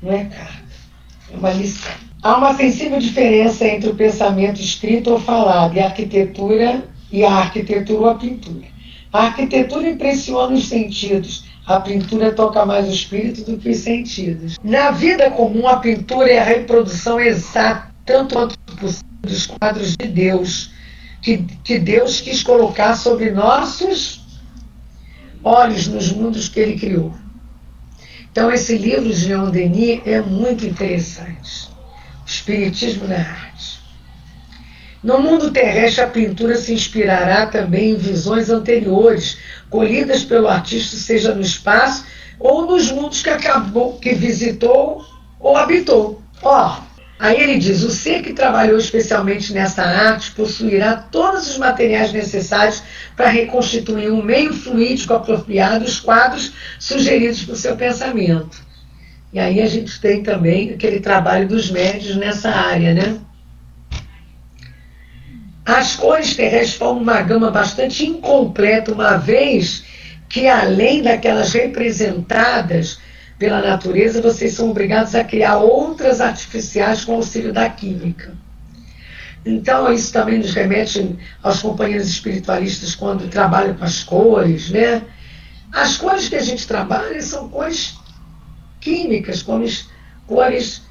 [0.02, 0.64] Não é carta,
[1.34, 1.92] é uma lição.
[2.22, 7.32] Há uma sensível diferença entre o pensamento escrito ou falado e a arquitetura e a
[7.32, 8.68] arquitetura ou a pintura.
[9.14, 14.58] A arquitetura impressiona os sentidos, a pintura toca mais o espírito do que os sentidos.
[14.64, 20.08] Na vida comum, a pintura é a reprodução exata, tanto quanto possível, dos quadros de
[20.08, 20.72] Deus,
[21.22, 24.26] que, que Deus quis colocar sobre nossos
[25.44, 27.14] olhos nos mundos que ele criou.
[28.32, 31.70] Então, esse livro de Leon Denis é muito interessante.
[32.26, 33.80] O Espiritismo na Arte.
[35.04, 39.38] No mundo terrestre, a pintura se inspirará também em visões anteriores,
[39.70, 42.06] colhidas pelo artista, seja no espaço
[42.40, 45.04] ou nos mundos que acabou, que visitou
[45.40, 46.22] ou habitou.
[46.42, 46.87] Ó,
[47.20, 52.84] Aí ele diz: o ser que trabalhou especialmente nessa arte possuirá todos os materiais necessários
[53.16, 58.66] para reconstituir um meio fluídico apropriado dos quadros sugeridos por seu pensamento.
[59.34, 63.20] E aí a gente tem também aquele trabalho dos médios nessa área, né?
[65.66, 69.84] As cores terrestres formam uma gama bastante incompleta, uma vez
[70.30, 73.00] que, além daquelas representadas
[73.38, 78.34] pela natureza, vocês são obrigados a criar outras artificiais com auxílio da química.
[79.46, 85.04] Então, isso também nos remete aos companheiros espiritualistas quando trabalham com as cores, né?
[85.72, 87.96] As cores que a gente trabalha são cores
[88.82, 89.90] químicas, cores,
[90.26, 90.82] cores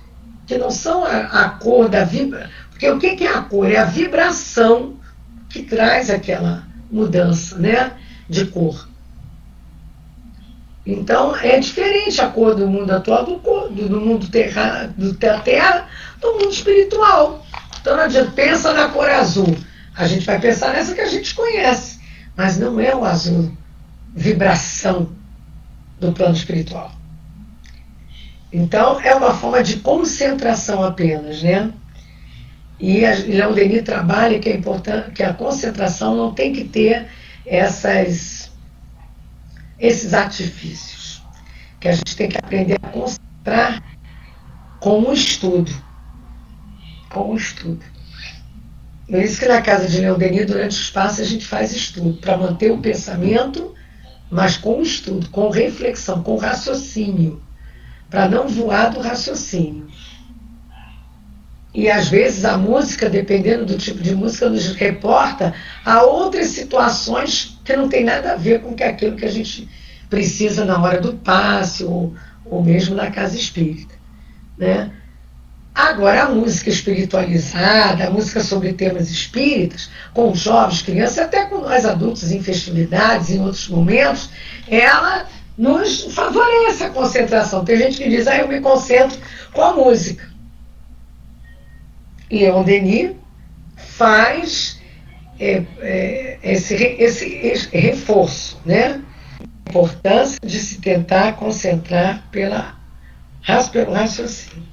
[0.46, 2.48] que não são a, a cor da vibra.
[2.70, 3.70] Porque o que, que é a cor?
[3.70, 4.96] É a vibração
[5.48, 7.92] que traz aquela mudança né,
[8.28, 8.88] de cor.
[10.86, 13.36] Então é diferente a cor do mundo atual do,
[13.70, 15.88] do, do mundo terra, do, da Terra
[16.20, 17.44] do mundo espiritual.
[17.80, 19.56] Então não adianta, pensa na cor azul.
[19.96, 21.98] A gente vai pensar nessa que a gente conhece,
[22.36, 23.50] mas não é o azul
[24.14, 25.10] vibração
[25.98, 26.92] do plano espiritual.
[28.52, 31.72] Então é uma forma de concentração apenas, né?
[32.78, 37.06] E a Leão Denis trabalha que é importante que a concentração não tem que ter
[37.44, 38.35] essas
[39.78, 41.22] esses artifícios,
[41.80, 43.82] que a gente tem que aprender a concentrar
[44.80, 45.72] com o estudo.
[47.10, 47.84] Com o estudo.
[49.08, 52.18] Por isso que na casa de Leon Denis, durante os passos, a gente faz estudo,
[52.20, 53.74] para manter o pensamento,
[54.30, 57.40] mas com estudo, com reflexão, com raciocínio,
[58.10, 59.86] para não voar do raciocínio.
[61.72, 67.55] E às vezes a música, dependendo do tipo de música, nos reporta a outras situações
[67.66, 69.68] que não tem nada a ver com aquilo que a gente
[70.08, 73.94] precisa na hora do passe ou, ou mesmo na casa espírita.
[74.56, 74.92] Né?
[75.74, 81.84] Agora, a música espiritualizada, a música sobre temas espíritas, com jovens, crianças, até com nós
[81.84, 84.30] adultos em festividades, em outros momentos,
[84.68, 85.26] ela
[85.58, 87.64] nos favorece a concentração.
[87.64, 89.18] Tem gente que diz, ah, eu me concentro
[89.52, 90.24] com a música.
[92.30, 93.16] Leon Denis
[93.76, 94.75] faz
[95.38, 99.02] é, é, esse, esse, esse, reforço, né?
[99.40, 102.76] A importância de se tentar concentrar pela,
[103.72, 104.64] pelo raciocínio.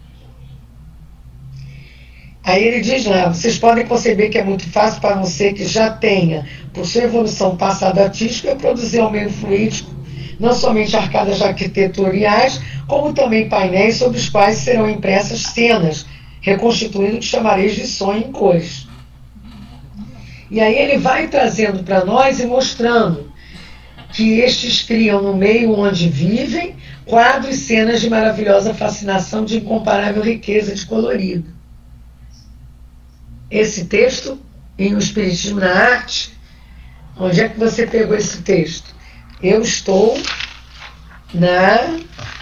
[2.43, 5.65] Aí ele diz lá, vocês podem conceber que é muito fácil para um ser que
[5.65, 9.89] já tenha, por sua evolução passada artística, produzir um meio fluídico,
[10.39, 16.05] não somente arcadas arquitetoriais, como também painéis sobre os quais serão impressas cenas
[16.41, 18.82] reconstituindo o que chamareis de sonho em cores.
[20.53, 23.33] E aí ele vai trazendo para nós e mostrando
[24.13, 26.75] que estes criam no meio onde vivem
[27.05, 31.51] quadros e cenas de maravilhosa fascinação, de incomparável riqueza de colorido.
[33.49, 34.39] Esse texto,
[34.77, 36.31] em O Espiritismo na Arte,
[37.17, 38.93] onde é que você pegou esse texto?
[39.41, 40.15] Eu estou
[41.33, 41.97] na,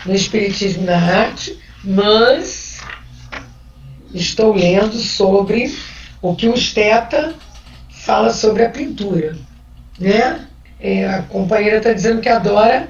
[0.06, 2.82] no Espiritismo na Arte, mas
[4.14, 5.74] estou lendo sobre
[6.22, 7.34] o que o Esteta
[8.02, 9.36] fala sobre a pintura.
[10.00, 10.48] Né?
[10.80, 12.88] É, a companheira está dizendo que adora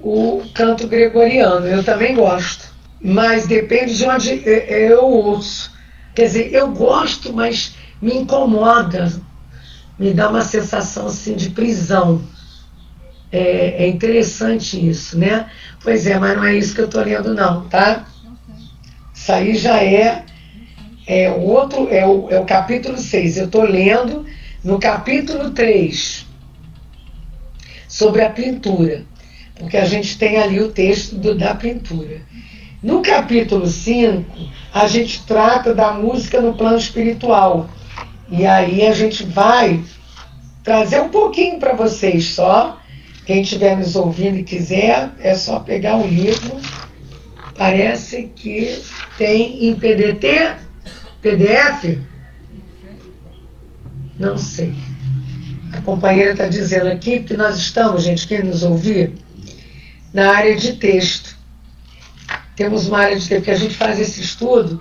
[0.00, 1.66] o canto gregoriano.
[1.66, 2.72] Eu também gosto.
[3.00, 5.72] Mas depende de onde eu ouço.
[6.14, 9.12] Quer dizer, eu gosto, mas me incomoda.
[9.98, 12.22] Me dá uma sensação assim de prisão.
[13.30, 15.50] é, é interessante isso, né?
[15.82, 18.06] Pois é, mas não é isso que eu estou lendo, não, tá?
[19.12, 20.24] Isso aí já é,
[21.06, 23.36] é outro, é o, é o capítulo 6.
[23.36, 24.24] Eu estou lendo
[24.64, 26.24] no capítulo 3
[27.86, 29.04] sobre a pintura,
[29.56, 32.22] porque a gente tem ali o texto do, da pintura.
[32.82, 34.24] No capítulo 5,
[34.72, 37.68] a gente trata da música no plano espiritual.
[38.30, 39.84] E aí a gente vai
[40.62, 42.80] trazer um pouquinho para vocês só.
[43.26, 46.58] Quem estiver nos ouvindo e quiser, é só pegar o livro.
[47.56, 48.82] Parece que
[49.16, 50.56] tem em PDT,
[51.22, 52.13] PDF?
[54.18, 54.74] Não sei.
[55.72, 59.14] A companheira está dizendo aqui que nós estamos, gente, quem nos ouvir,
[60.12, 61.36] na área de texto.
[62.54, 64.80] Temos uma área de texto que a gente faz esse estudo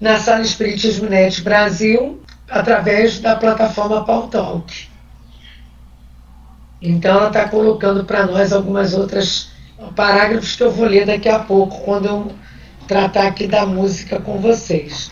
[0.00, 4.88] na Sala Espiritismo Net Brasil, através da plataforma Pautalk.
[6.80, 9.48] Então ela está colocando para nós algumas outras
[9.96, 12.32] parágrafos que eu vou ler daqui a pouco, quando eu
[12.86, 15.10] tratar aqui da música com vocês.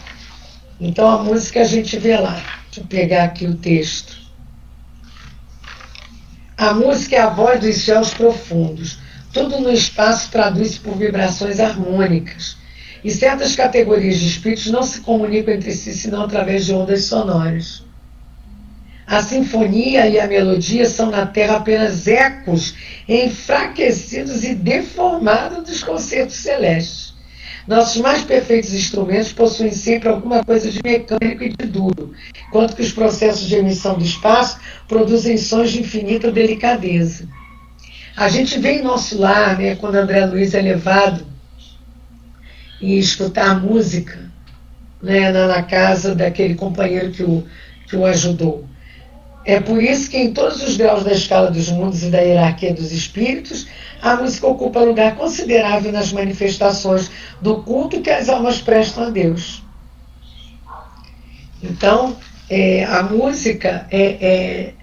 [0.78, 2.62] Então a música a gente vê lá.
[2.73, 4.16] Deixa eu pegar aqui o texto.
[6.57, 8.99] A música é a voz dos céus profundos.
[9.31, 12.57] Tudo no espaço traduz-se por vibrações harmônicas.
[13.05, 17.85] E certas categorias de espíritos não se comunicam entre si senão através de ondas sonoras.
[19.07, 22.75] A sinfonia e a melodia são na Terra apenas ecos
[23.07, 27.12] enfraquecidos e deformados dos concertos celestes.
[27.67, 32.13] Nossos mais perfeitos instrumentos possuem sempre alguma coisa de mecânico e de duro,
[32.49, 34.59] enquanto que os processos de emissão do espaço
[34.89, 37.29] produzem sons de infinita delicadeza.
[38.17, 41.25] A gente vê em nosso lar, né, quando André Luiz é levado
[42.81, 44.19] e escutar música
[45.01, 47.47] né, na, casa daquele companheiro que o,
[47.89, 48.67] que o ajudou.
[49.45, 52.72] É por isso que em todos os graus da escala dos mundos e da hierarquia
[52.72, 53.66] dos espíritos,
[54.01, 59.62] a música ocupa lugar considerável nas manifestações do culto que as almas prestam a Deus.
[61.62, 62.16] Então,
[62.49, 64.74] é, a música é, é,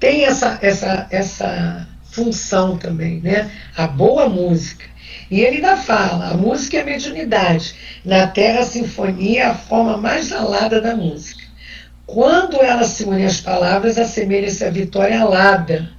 [0.00, 3.50] tem essa, essa, essa função também, né?
[3.76, 4.92] A boa música
[5.32, 7.74] e ele ainda fala: a música é a mediunidade.
[8.04, 11.41] Na terra, a sinfonia é a forma mais alada da música.
[12.06, 15.90] Quando ela se une às palavras, assemelha-se à vitória alada.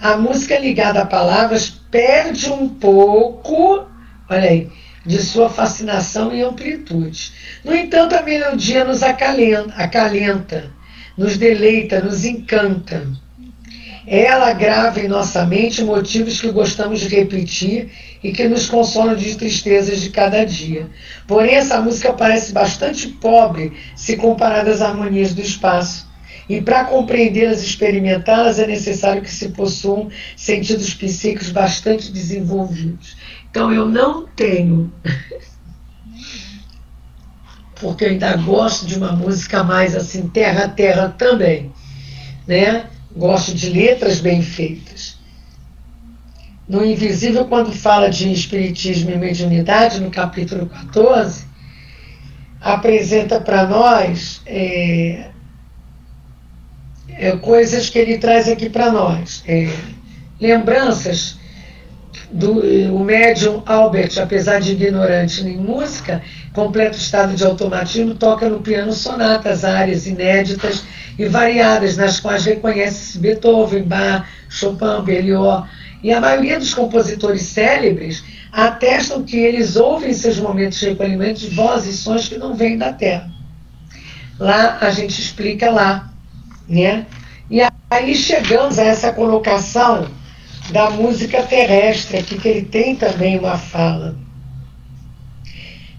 [0.00, 3.86] A música ligada a palavras perde um pouco,
[4.28, 4.70] olha aí,
[5.04, 7.32] de sua fascinação e amplitude.
[7.64, 10.72] No entanto, a melodia nos acalenta, acalenta
[11.16, 13.06] nos deleita, nos encanta.
[14.06, 17.90] Ela grava em nossa mente motivos que gostamos de repetir
[18.22, 20.90] e que nos consolam de tristezas de cada dia.
[21.26, 26.10] Porém, essa música parece bastante pobre se comparada às harmonias do espaço.
[26.48, 33.16] E para compreendê-las e experimentá-las é necessário que se possuam sentidos psíquicos bastante desenvolvidos.
[33.50, 34.92] Então eu não tenho,
[37.80, 41.72] porque eu ainda gosto de uma música mais assim, terra a terra também,
[42.46, 42.86] né?
[43.16, 45.18] Gosto de letras bem feitas.
[46.68, 51.44] No Invisível, quando fala de Espiritismo e Mediunidade, no capítulo 14,
[52.60, 55.30] apresenta para nós é,
[57.10, 59.42] é, coisas que ele traz aqui para nós.
[59.46, 59.68] É,
[60.40, 61.38] lembranças
[62.30, 62.60] do
[62.94, 68.92] o médium Albert, apesar de ignorante em música, completo estado de automatismo, toca no piano
[68.92, 70.84] sonatas, áreas inéditas
[71.18, 75.64] e variadas, nas quais reconhece-se Beethoven, Bach, Chopin, Berlioz.
[76.02, 81.48] E a maioria dos compositores célebres atestam que eles ouvem em seus momentos de recolhimento
[81.54, 83.30] vozes e sons que não vêm da Terra.
[84.38, 86.12] Lá a gente explica lá,
[86.68, 87.06] né?
[87.50, 87.60] E
[87.90, 90.08] aí chegamos a essa colocação
[90.70, 94.16] da música terrestre, aqui que ele tem também uma fala.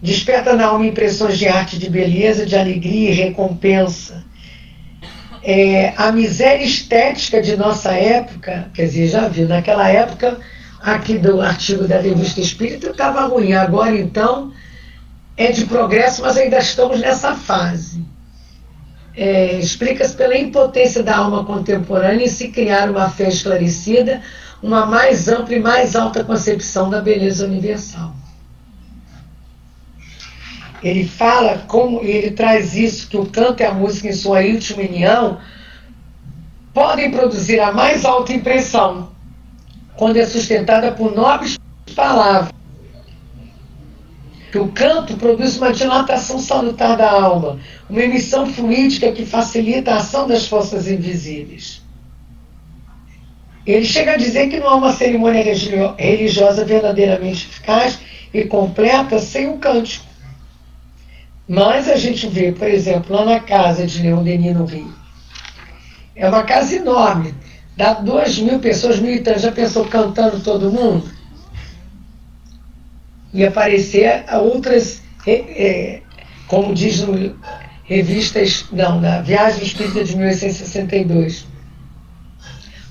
[0.02, 4.24] Desperta na alma impressões de arte, de beleza, de alegria e recompensa.
[5.42, 10.38] É, a miséria estética de nossa época, quer dizer, já viu, naquela época,
[10.82, 14.52] aqui do artigo da Revista Espírita estava ruim, agora então
[15.36, 18.04] é de progresso, mas ainda estamos nessa fase.
[19.16, 24.22] É, Explica-se pela impotência da alma contemporânea em se criar uma fé esclarecida
[24.64, 28.16] uma mais ampla e mais alta concepção da beleza universal.
[30.82, 34.82] Ele fala como ele traz isso que o canto e a música em sua íntima
[34.82, 35.38] união
[36.74, 39.12] podem produzir a mais alta impressão
[39.98, 41.60] quando é sustentada por nobres
[41.94, 42.54] palavras.
[44.50, 47.60] Que o canto produz uma dilatação salutar da alma,
[47.90, 51.83] uma emissão fluídica que facilita a ação das forças invisíveis
[53.66, 55.42] Ele chega a dizer que não há uma cerimônia
[55.98, 58.00] religiosa verdadeiramente eficaz
[58.34, 60.06] e completa sem o cântico.
[61.48, 64.94] Mas a gente vê, por exemplo, lá na casa de Leão Denis no Rio.
[66.16, 67.34] É uma casa enorme,
[67.76, 69.42] dá duas mil pessoas, mil e tantos.
[69.42, 71.10] Já pensou cantando todo mundo?
[73.34, 76.02] E aparecer outras, é, é,
[76.48, 77.36] como diz no
[77.86, 81.53] revistas, não, na Viagem Espírita de 1862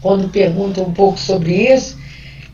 [0.02, 1.96] quando pergunta um pouco sobre isso,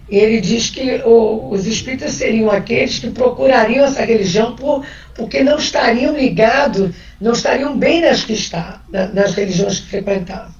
[0.09, 4.85] ele diz que o, os espíritas seriam aqueles que procurariam essa religião por,
[5.15, 8.81] porque não estariam ligados, não estariam bem nas que está,
[9.13, 10.55] nas religiões que frequentavam.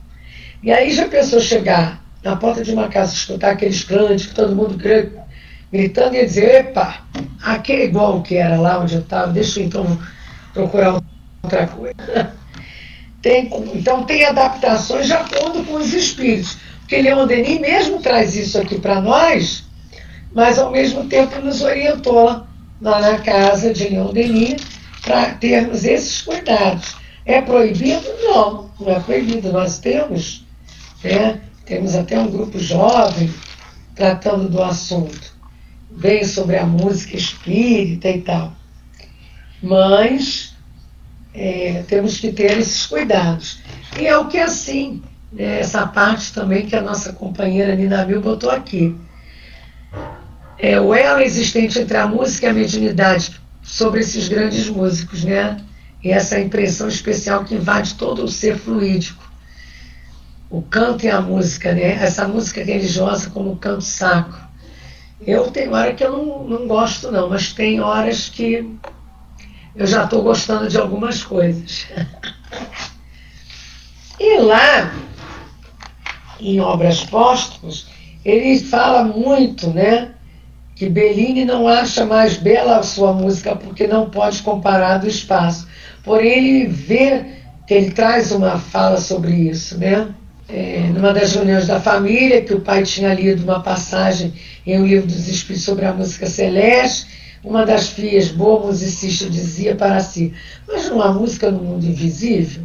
[0.63, 4.77] E aí já pensou chegar na porta de uma casa, escutar aqueles cânticos, todo mundo
[5.71, 7.03] gritando e dizer, epa,
[7.43, 9.99] aqui é igual o que era lá onde eu estava, deixa eu então
[10.53, 11.01] procurar
[11.43, 12.33] outra coisa.
[13.21, 16.57] Tem, então tem adaptações de acordo com os espíritos.
[16.89, 19.63] Porque Leon Denis mesmo traz isso aqui para nós,
[20.33, 22.47] mas ao mesmo tempo nos orientou
[22.81, 24.63] lá na casa de Leon Denis
[25.03, 26.97] para termos esses cuidados.
[27.27, 28.09] É proibido?
[28.23, 29.53] Não, não é proibido.
[29.53, 30.47] Nós temos,
[31.05, 33.31] né, temos até um grupo jovem
[33.95, 35.37] tratando do assunto,
[35.91, 38.55] bem sobre a música espírita e tal.
[39.63, 40.57] Mas
[41.35, 43.59] é, temos que ter esses cuidados.
[44.01, 45.03] E é o que assim
[45.37, 48.97] é, essa parte também que a nossa companheira Nina Mil botou aqui.
[50.59, 55.59] É, o elo existente entre a música e a mediunidade sobre esses grandes músicos, né?
[56.03, 59.23] E essa impressão especial que invade todo o ser fluídico.
[60.51, 62.03] O canto e a música, né?
[62.03, 64.49] Essa música religiosa como o canto sacro.
[65.21, 68.69] Eu tenho hora que eu não, não gosto, não, mas tem horas que
[69.77, 71.87] eu já estou gostando de algumas coisas.
[74.19, 74.93] e lá
[76.41, 77.87] em obras póstumas,
[78.25, 80.11] ele fala muito, né?
[80.75, 85.67] Que Bellini não acha mais bela a sua música porque não pode comparar do espaço.
[86.05, 87.25] Porém, ele vê
[87.67, 90.09] que ele traz uma fala sobre isso, né?
[90.49, 94.33] É, numa das reuniões da família, que o pai tinha lido uma passagem
[94.67, 97.07] em um livro dos Espíritos sobre a música celeste,
[97.45, 100.33] uma das filhas, boa musicista, dizia para si:
[100.67, 102.63] Mas não há música no mundo invisível?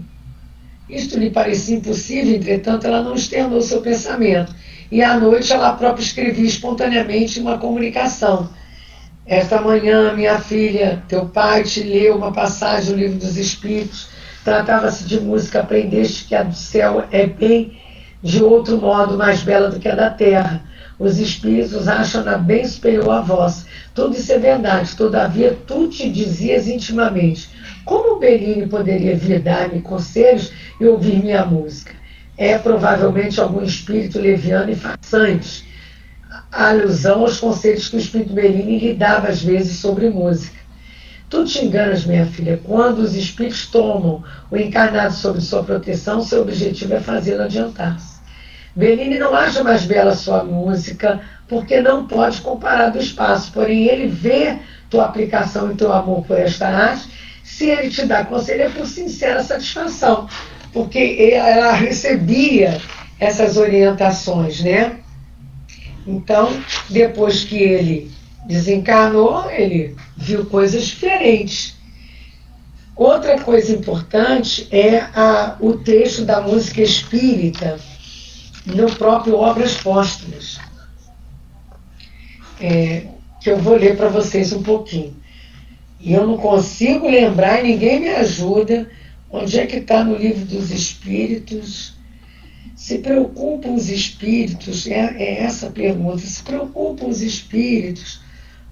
[0.94, 4.54] Isto lhe parecia impossível, entretanto, ela não externou seu pensamento.
[4.92, 8.48] E à noite ela própria escrevia espontaneamente uma comunicação.
[9.26, 14.08] Esta manhã, minha filha, teu pai te leu uma passagem do livro dos Espíritos.
[14.44, 17.76] Tratava-se de música, aprendeste que a do céu é bem
[18.22, 20.64] de outro modo mais bela do que a da terra.
[21.00, 23.66] Os espíritos acham-na bem superior à vossa.
[23.96, 27.50] Tudo isso é verdade, todavia tu te dizias intimamente
[27.86, 31.94] como Bellini poderia vir dar-me conselhos e ouvir minha música?
[32.38, 35.68] É provavelmente algum espírito leviano e façante.
[36.52, 40.58] A alusão aos conselhos que o espírito Bellini lhe dava às vezes sobre música.
[41.30, 46.42] Tu te enganas, minha filha, quando os espíritos tomam o encarnado sob sua proteção, seu
[46.42, 48.14] objetivo é fazê-lo adiantar-se.
[48.76, 54.08] Bellini não acha mais bela sua música, porque não pode comparar do espaço, porém ele
[54.08, 54.58] vê
[54.90, 57.14] tua aplicação e teu amor por esta arte
[57.44, 60.28] se ele te dá conselho, é por sincera satisfação,
[60.74, 62.82] porque ela recebia
[63.20, 65.00] essas orientações, né?
[66.06, 66.52] Então,
[66.90, 68.12] depois que ele
[68.46, 71.76] desencarnou, ele viu coisas diferentes.
[72.96, 77.80] Outra coisa importante é a, o texto da música espírita
[78.66, 80.60] no próprio Obras Póstumas,
[82.60, 83.08] é,
[83.42, 85.16] que eu vou ler para vocês um pouquinho.
[86.00, 88.90] E eu não consigo lembrar, ninguém me ajuda,
[89.34, 91.96] onde é que está no livro dos Espíritos.
[92.76, 98.22] Se preocupam os espíritos, é, é essa a pergunta, se preocupam os espíritos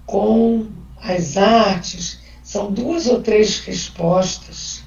[0.06, 0.68] com
[1.00, 2.20] as artes?
[2.42, 4.82] São duas ou três respostas.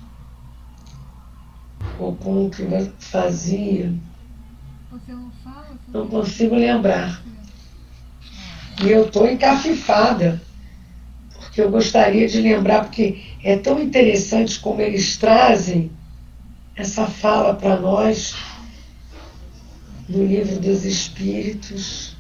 [1.98, 2.64] Ou com o que
[3.00, 3.94] fazia.
[5.94, 7.24] Não consigo lembrar.
[8.84, 10.42] E eu estou encafifada
[11.56, 15.90] que eu gostaria de lembrar, porque é tão interessante como eles trazem
[16.76, 18.36] essa fala para nós
[20.10, 22.14] no livro dos Espíritos.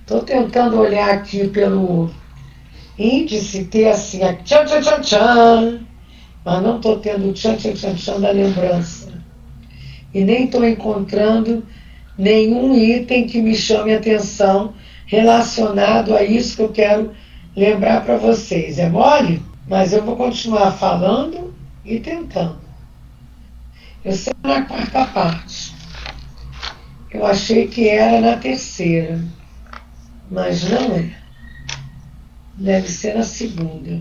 [0.00, 2.10] Estou tentando olhar aqui pelo
[2.98, 5.80] índice, ter assim, a tchan, tchan, tchan, tchan,
[6.42, 9.12] mas não estou tendo tchan, tchan, tchan, tchan da lembrança.
[10.14, 11.66] E nem estou encontrando
[12.16, 14.72] nenhum item que me chame atenção
[15.04, 17.19] relacionado a isso que eu quero
[17.56, 18.78] lembrar para vocês.
[18.78, 19.42] É mole?
[19.68, 22.60] Mas eu vou continuar falando e tentando.
[24.04, 25.74] Eu sei na quarta parte.
[27.10, 29.20] Eu achei que era na terceira,
[30.30, 31.12] mas não é.
[32.54, 34.00] Deve ser na segunda.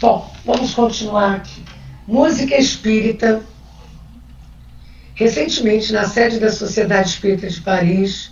[0.00, 1.62] Bom, vamos continuar aqui.
[2.06, 3.42] Música espírita.
[5.14, 8.30] Recentemente, na sede da Sociedade Espírita de Paris,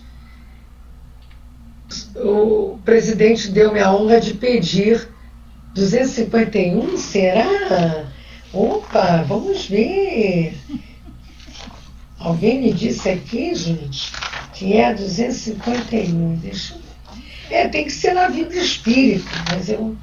[2.17, 5.09] o presidente deu-me a honra de pedir
[5.75, 8.07] 251, será?
[8.53, 10.57] Opa, vamos ver.
[12.19, 14.13] Alguém me disse aqui, gente,
[14.55, 16.37] que é 251.
[16.37, 16.85] Deixa eu...
[17.51, 19.97] É, tem que ser na vida espírita, mas eu.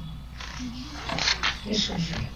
[1.64, 2.28] Deixa eu ver.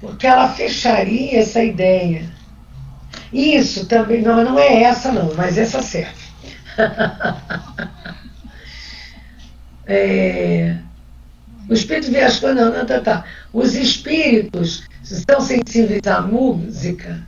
[0.00, 2.28] Porque ela fecharia essa ideia.
[3.32, 6.21] Isso também, não, não é essa não, mas essa serve.
[9.86, 10.76] é,
[11.68, 13.24] o espírito viajou, não, não, tá, tá.
[13.52, 17.20] Os espíritos são sensíveis à música.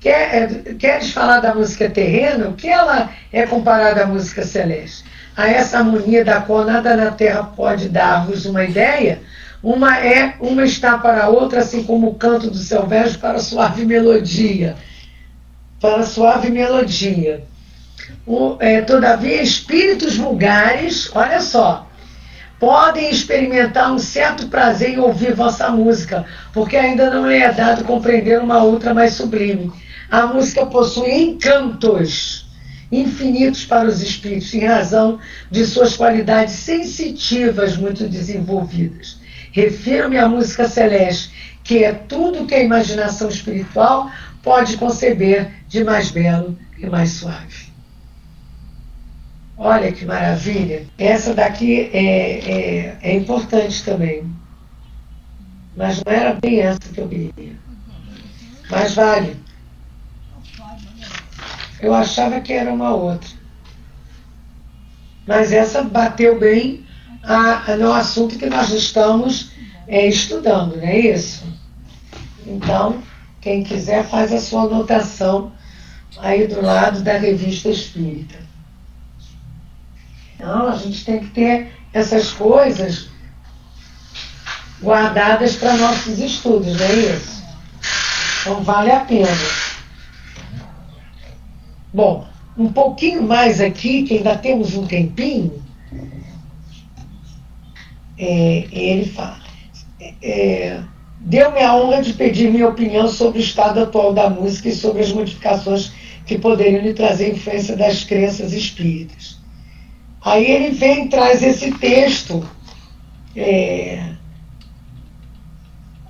[0.00, 2.48] Quer, é, queres falar da música terrena?
[2.48, 5.04] O que ela é comparada à música celeste?
[5.36, 9.20] A essa harmonia da qual nada na terra pode dar-vos uma ideia?
[9.62, 13.42] Uma é, uma está para a outra, assim como o canto do selvaggio para a
[13.42, 14.74] suave melodia.
[15.78, 17.44] Para a suave melodia.
[18.26, 21.88] O, é, todavia, espíritos vulgares, olha só,
[22.58, 27.84] podem experimentar um certo prazer em ouvir vossa música, porque ainda não lhe é dado
[27.84, 29.72] compreender uma outra mais sublime.
[30.10, 32.46] A música possui encantos
[32.92, 35.18] infinitos para os espíritos, em razão
[35.50, 39.18] de suas qualidades sensitivas muito desenvolvidas.
[39.52, 44.10] Refiro-me à música celeste, que é tudo que a imaginação espiritual
[44.42, 47.59] pode conceber de mais belo e mais suave.
[49.62, 50.86] Olha que maravilha.
[50.96, 54.24] Essa daqui é, é, é importante também.
[55.76, 57.52] Mas não era bem essa que eu queria.
[58.70, 59.36] Mas vale.
[61.78, 63.28] Eu achava que era uma outra.
[65.26, 66.86] Mas essa bateu bem
[67.22, 69.52] a, a no assunto que nós estamos
[69.86, 71.44] é, estudando, não é isso?
[72.46, 73.02] Então,
[73.42, 75.52] quem quiser faz a sua anotação
[76.16, 78.49] aí do lado da revista Espírita.
[80.40, 83.08] Não, a gente tem que ter essas coisas
[84.82, 87.42] guardadas para nossos estudos, não é isso?
[88.40, 89.28] Então vale a pena.
[91.92, 92.26] Bom,
[92.56, 95.62] um pouquinho mais aqui, que ainda temos um tempinho,
[98.18, 99.40] é, ele fala.
[100.22, 100.80] É,
[101.22, 105.02] Deu-me a honra de pedir minha opinião sobre o estado atual da música e sobre
[105.02, 105.92] as modificações
[106.24, 109.39] que poderiam lhe trazer influência das crenças espíritas.
[110.22, 112.46] Aí ele vem traz esse texto.
[113.34, 114.10] É,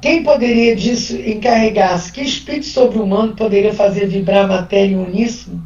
[0.01, 2.13] quem poderia disso encarregar-se?
[2.13, 5.63] Que espírito sobre-humano poderia fazer vibrar a matéria em uníssono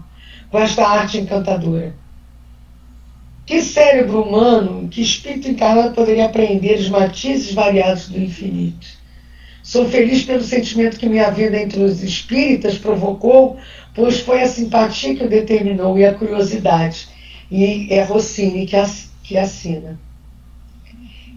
[0.50, 1.94] com esta arte encantadora?
[3.46, 8.86] Que cérebro humano, que espírito encarnado poderia apreender os matizes variados do infinito?
[9.62, 13.56] Sou feliz pelo sentimento que minha vida entre os espíritas provocou,
[13.94, 17.13] pois foi a simpatia que o determinou e a curiosidade
[17.50, 18.76] e é Rossini que,
[19.22, 19.98] que assina.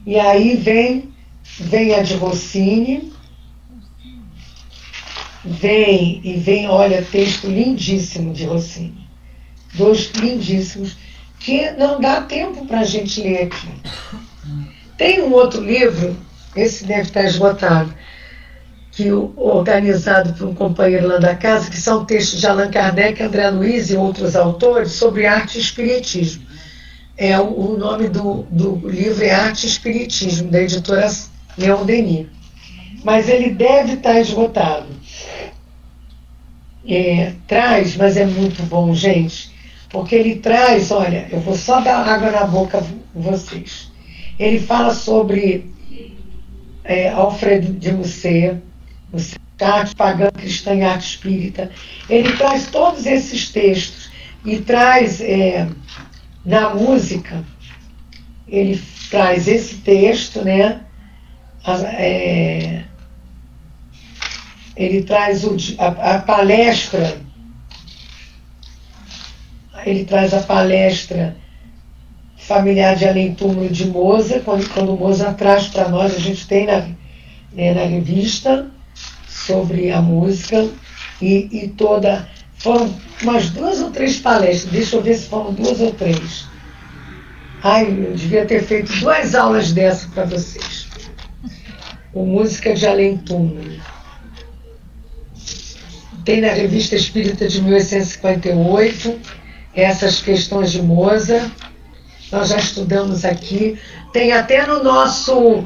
[0.06, 1.14] E aí vem,
[1.60, 3.12] vem a de Rossini,
[5.44, 9.08] vem e vem, olha, texto lindíssimo de Rossini.
[9.74, 10.98] Dois lindíssimos,
[11.40, 13.68] que não dá tempo para a gente ler aqui.
[14.98, 16.18] Tem um outro livro,
[16.56, 17.94] esse deve estar esgotado,
[18.98, 23.48] que organizado por um companheiro lá da casa, que são textos de Allan Kardec, André
[23.52, 26.44] Luiz e outros autores sobre arte e espiritismo.
[27.16, 31.08] É, o, nome do, do livro é Arte e Espiritismo, da editora
[31.60, 32.26] Leon Denis.
[33.04, 34.88] Mas ele deve estar esgotado.
[36.88, 39.52] É, traz, mas é muito bom, gente,
[39.92, 42.84] porque ele traz, olha, eu vou só dar água na boca
[43.14, 43.92] vocês.
[44.40, 45.72] Ele fala sobre
[46.84, 48.58] é, Alfredo de Musset,
[49.60, 51.72] arte pagã, cristã e arte espírita.
[52.10, 54.10] Ele traz todos esses textos
[54.46, 55.68] e traz é,
[56.46, 57.44] na música,
[58.48, 60.82] ele traz esse texto, né?
[61.84, 62.84] É,
[64.76, 67.18] ele traz o, a, a, palestra,
[69.86, 71.36] ele traz a palestra
[72.38, 76.66] familiar de Além Túmulo de Moza, quando, quando Moza traz para nós, a gente tem
[76.66, 76.88] na,
[77.52, 78.72] né, na revista,
[79.48, 80.70] sobre a música
[81.22, 82.28] e, e toda.
[82.58, 86.46] Foram umas duas ou três palestras, deixa eu ver se foram duas ou três.
[87.64, 90.88] Ai, eu devia ter feito duas aulas dessa para vocês.
[92.14, 93.80] O Música de Além Túmulo.
[96.26, 99.20] tem na Revista Espírita de 1858
[99.74, 101.50] essas questões de Mozart.
[102.32, 103.80] Nós já estudamos aqui.
[104.12, 105.64] Tem até no nosso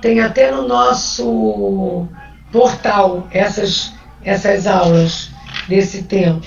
[0.00, 2.06] tem até no nosso
[2.54, 3.92] portal essas
[4.24, 5.28] essas aulas
[5.68, 6.46] desse tempo.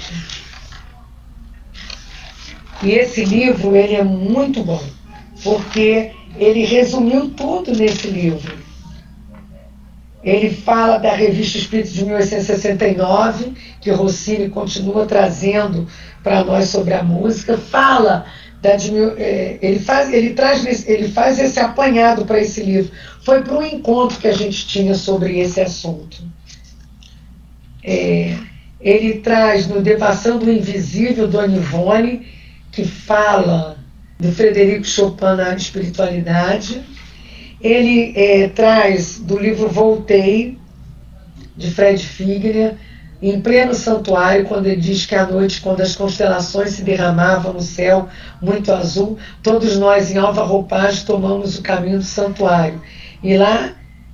[2.81, 4.81] E esse livro ele é muito bom,
[5.43, 8.57] porque ele resumiu tudo nesse livro.
[10.23, 15.87] Ele fala da Revista Espírito de 1869, que Rossini continua trazendo
[16.23, 18.25] para nós sobre a música, fala
[19.61, 22.91] ele faz ele traz ele faz esse apanhado para esse livro.
[23.23, 26.23] Foi para um encontro que a gente tinha sobre esse assunto.
[27.83, 28.35] É,
[28.79, 32.27] ele traz no Devassando o Invisível, Dona Ivone,
[32.71, 33.77] que fala
[34.19, 36.81] do Frederico Chopin na espiritualidade.
[37.61, 40.57] Ele é, traz do livro Voltei,
[41.55, 42.75] de Fred Figner,
[43.21, 47.61] em pleno santuário, quando ele diz que à noite, quando as constelações se derramavam no
[47.61, 48.07] céu
[48.41, 52.81] muito azul, todos nós em alva roupagem tomamos o caminho do santuário.
[53.23, 53.71] E lá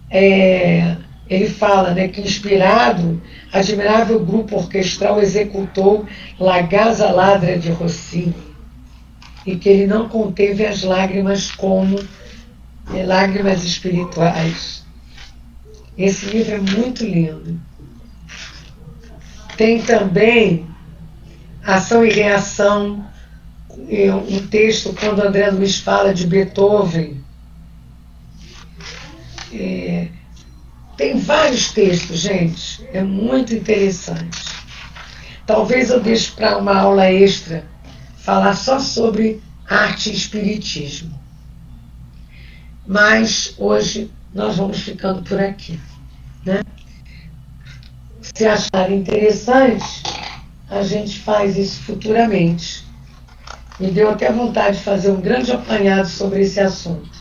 [0.10, 0.96] é,
[1.30, 6.06] ele fala né, que inspirado, admirável grupo orquestral executou
[6.40, 8.36] La Gaza Ladra de Rossini
[9.46, 12.00] e que ele não conteve as lágrimas como
[12.94, 14.86] é, lágrimas espirituais.
[15.98, 17.60] Esse livro é muito lindo.
[19.58, 20.68] Tem também
[21.64, 23.06] Ação e Reação,
[24.32, 27.24] um texto quando André Luiz fala de Beethoven.
[29.54, 30.08] É,
[30.98, 34.44] tem vários textos, gente, é muito interessante.
[35.46, 37.66] Talvez eu deixe para uma aula extra
[38.18, 41.20] falar só sobre arte e espiritismo.
[42.86, 45.80] Mas hoje nós vamos ficando por aqui.
[46.46, 46.62] Né?
[48.34, 50.04] Se acharem interessante,
[50.68, 52.84] a gente faz isso futuramente.
[53.80, 57.12] Me deu até vontade de fazer um grande apanhado sobre esse assunto.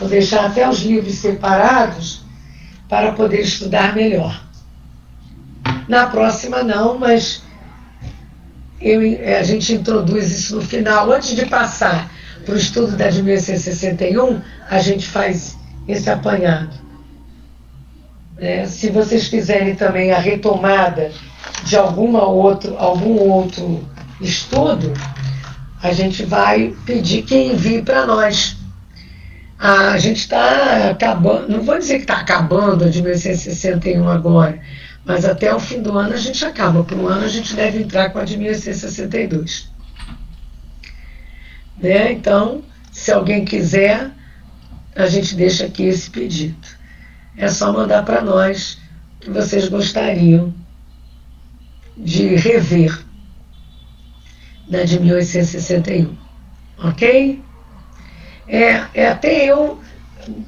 [0.00, 2.24] Vou deixar até os livros separados
[2.88, 4.44] para poder estudar melhor.
[5.86, 7.42] Na próxima não, mas
[8.80, 9.00] eu,
[9.38, 11.12] a gente introduz isso no final.
[11.12, 12.10] Antes de passar
[12.44, 15.56] para o estudo da de 1861, a gente faz
[15.86, 16.87] esse apanhado.
[18.38, 21.10] É, se vocês quiserem também a retomada
[21.64, 23.84] de alguma outro, algum outro
[24.20, 24.92] estudo,
[25.82, 28.56] a gente vai pedir que envie para nós.
[29.58, 34.60] A gente está acabando, não vou dizer que está acabando a de 1861 agora,
[35.04, 36.84] mas até o fim do ano a gente acaba.
[36.84, 39.68] Para o ano a gente deve entrar com a de 1862.
[41.82, 42.12] Né?
[42.12, 42.62] Então,
[42.92, 44.12] se alguém quiser,
[44.94, 46.77] a gente deixa aqui esse pedido.
[47.38, 48.78] É só mandar para nós
[49.20, 50.52] que vocês gostariam
[51.96, 52.98] de rever
[54.68, 56.16] da de 1861.
[56.82, 57.42] Ok?
[58.48, 59.80] É, é até eu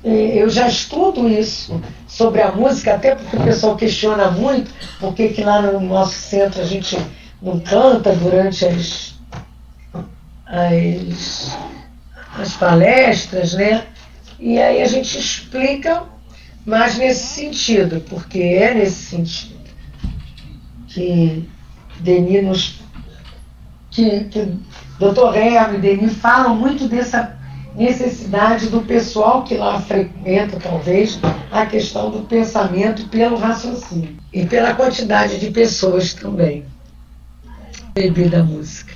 [0.04, 5.40] eu já estudo isso sobre a música, até porque o pessoal questiona muito por que
[5.42, 6.98] lá no nosso centro a gente
[7.40, 9.14] não canta durante as,
[10.46, 11.58] as,
[12.38, 13.86] as palestras, né?
[14.38, 16.02] E aí a gente explica
[16.64, 19.60] mais nesse sentido, porque é nesse sentido
[20.90, 21.48] que
[22.00, 22.80] Denis nos.
[23.90, 24.40] que, que
[24.98, 25.34] Dr.
[25.34, 27.38] Hermes e Denis falam muito dessa
[27.74, 31.18] necessidade do pessoal que lá frequenta, talvez,
[31.50, 34.16] a questão do pensamento pelo raciocínio.
[34.32, 36.64] E pela quantidade de pessoas também.
[37.94, 38.92] Beber da música.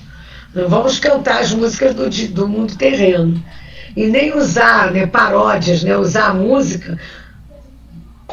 [0.54, 3.42] Não vamos cantar as músicas do, do mundo terreno.
[3.96, 6.98] E nem usar né, paródias, né, usar música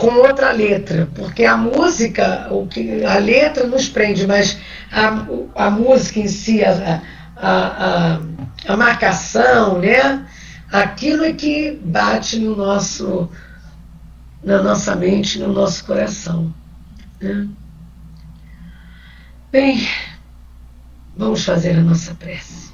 [0.01, 4.57] com outra letra, porque a música, o que, a letra nos prende, mas
[4.91, 7.03] a, a música em si, a,
[7.37, 8.21] a, a,
[8.67, 10.25] a marcação, né?
[10.71, 13.29] Aquilo é que bate no nosso,
[14.43, 16.51] na nossa mente, no nosso coração.
[17.21, 17.47] Né?
[19.51, 19.87] Bem,
[21.15, 22.70] vamos fazer a nossa prece.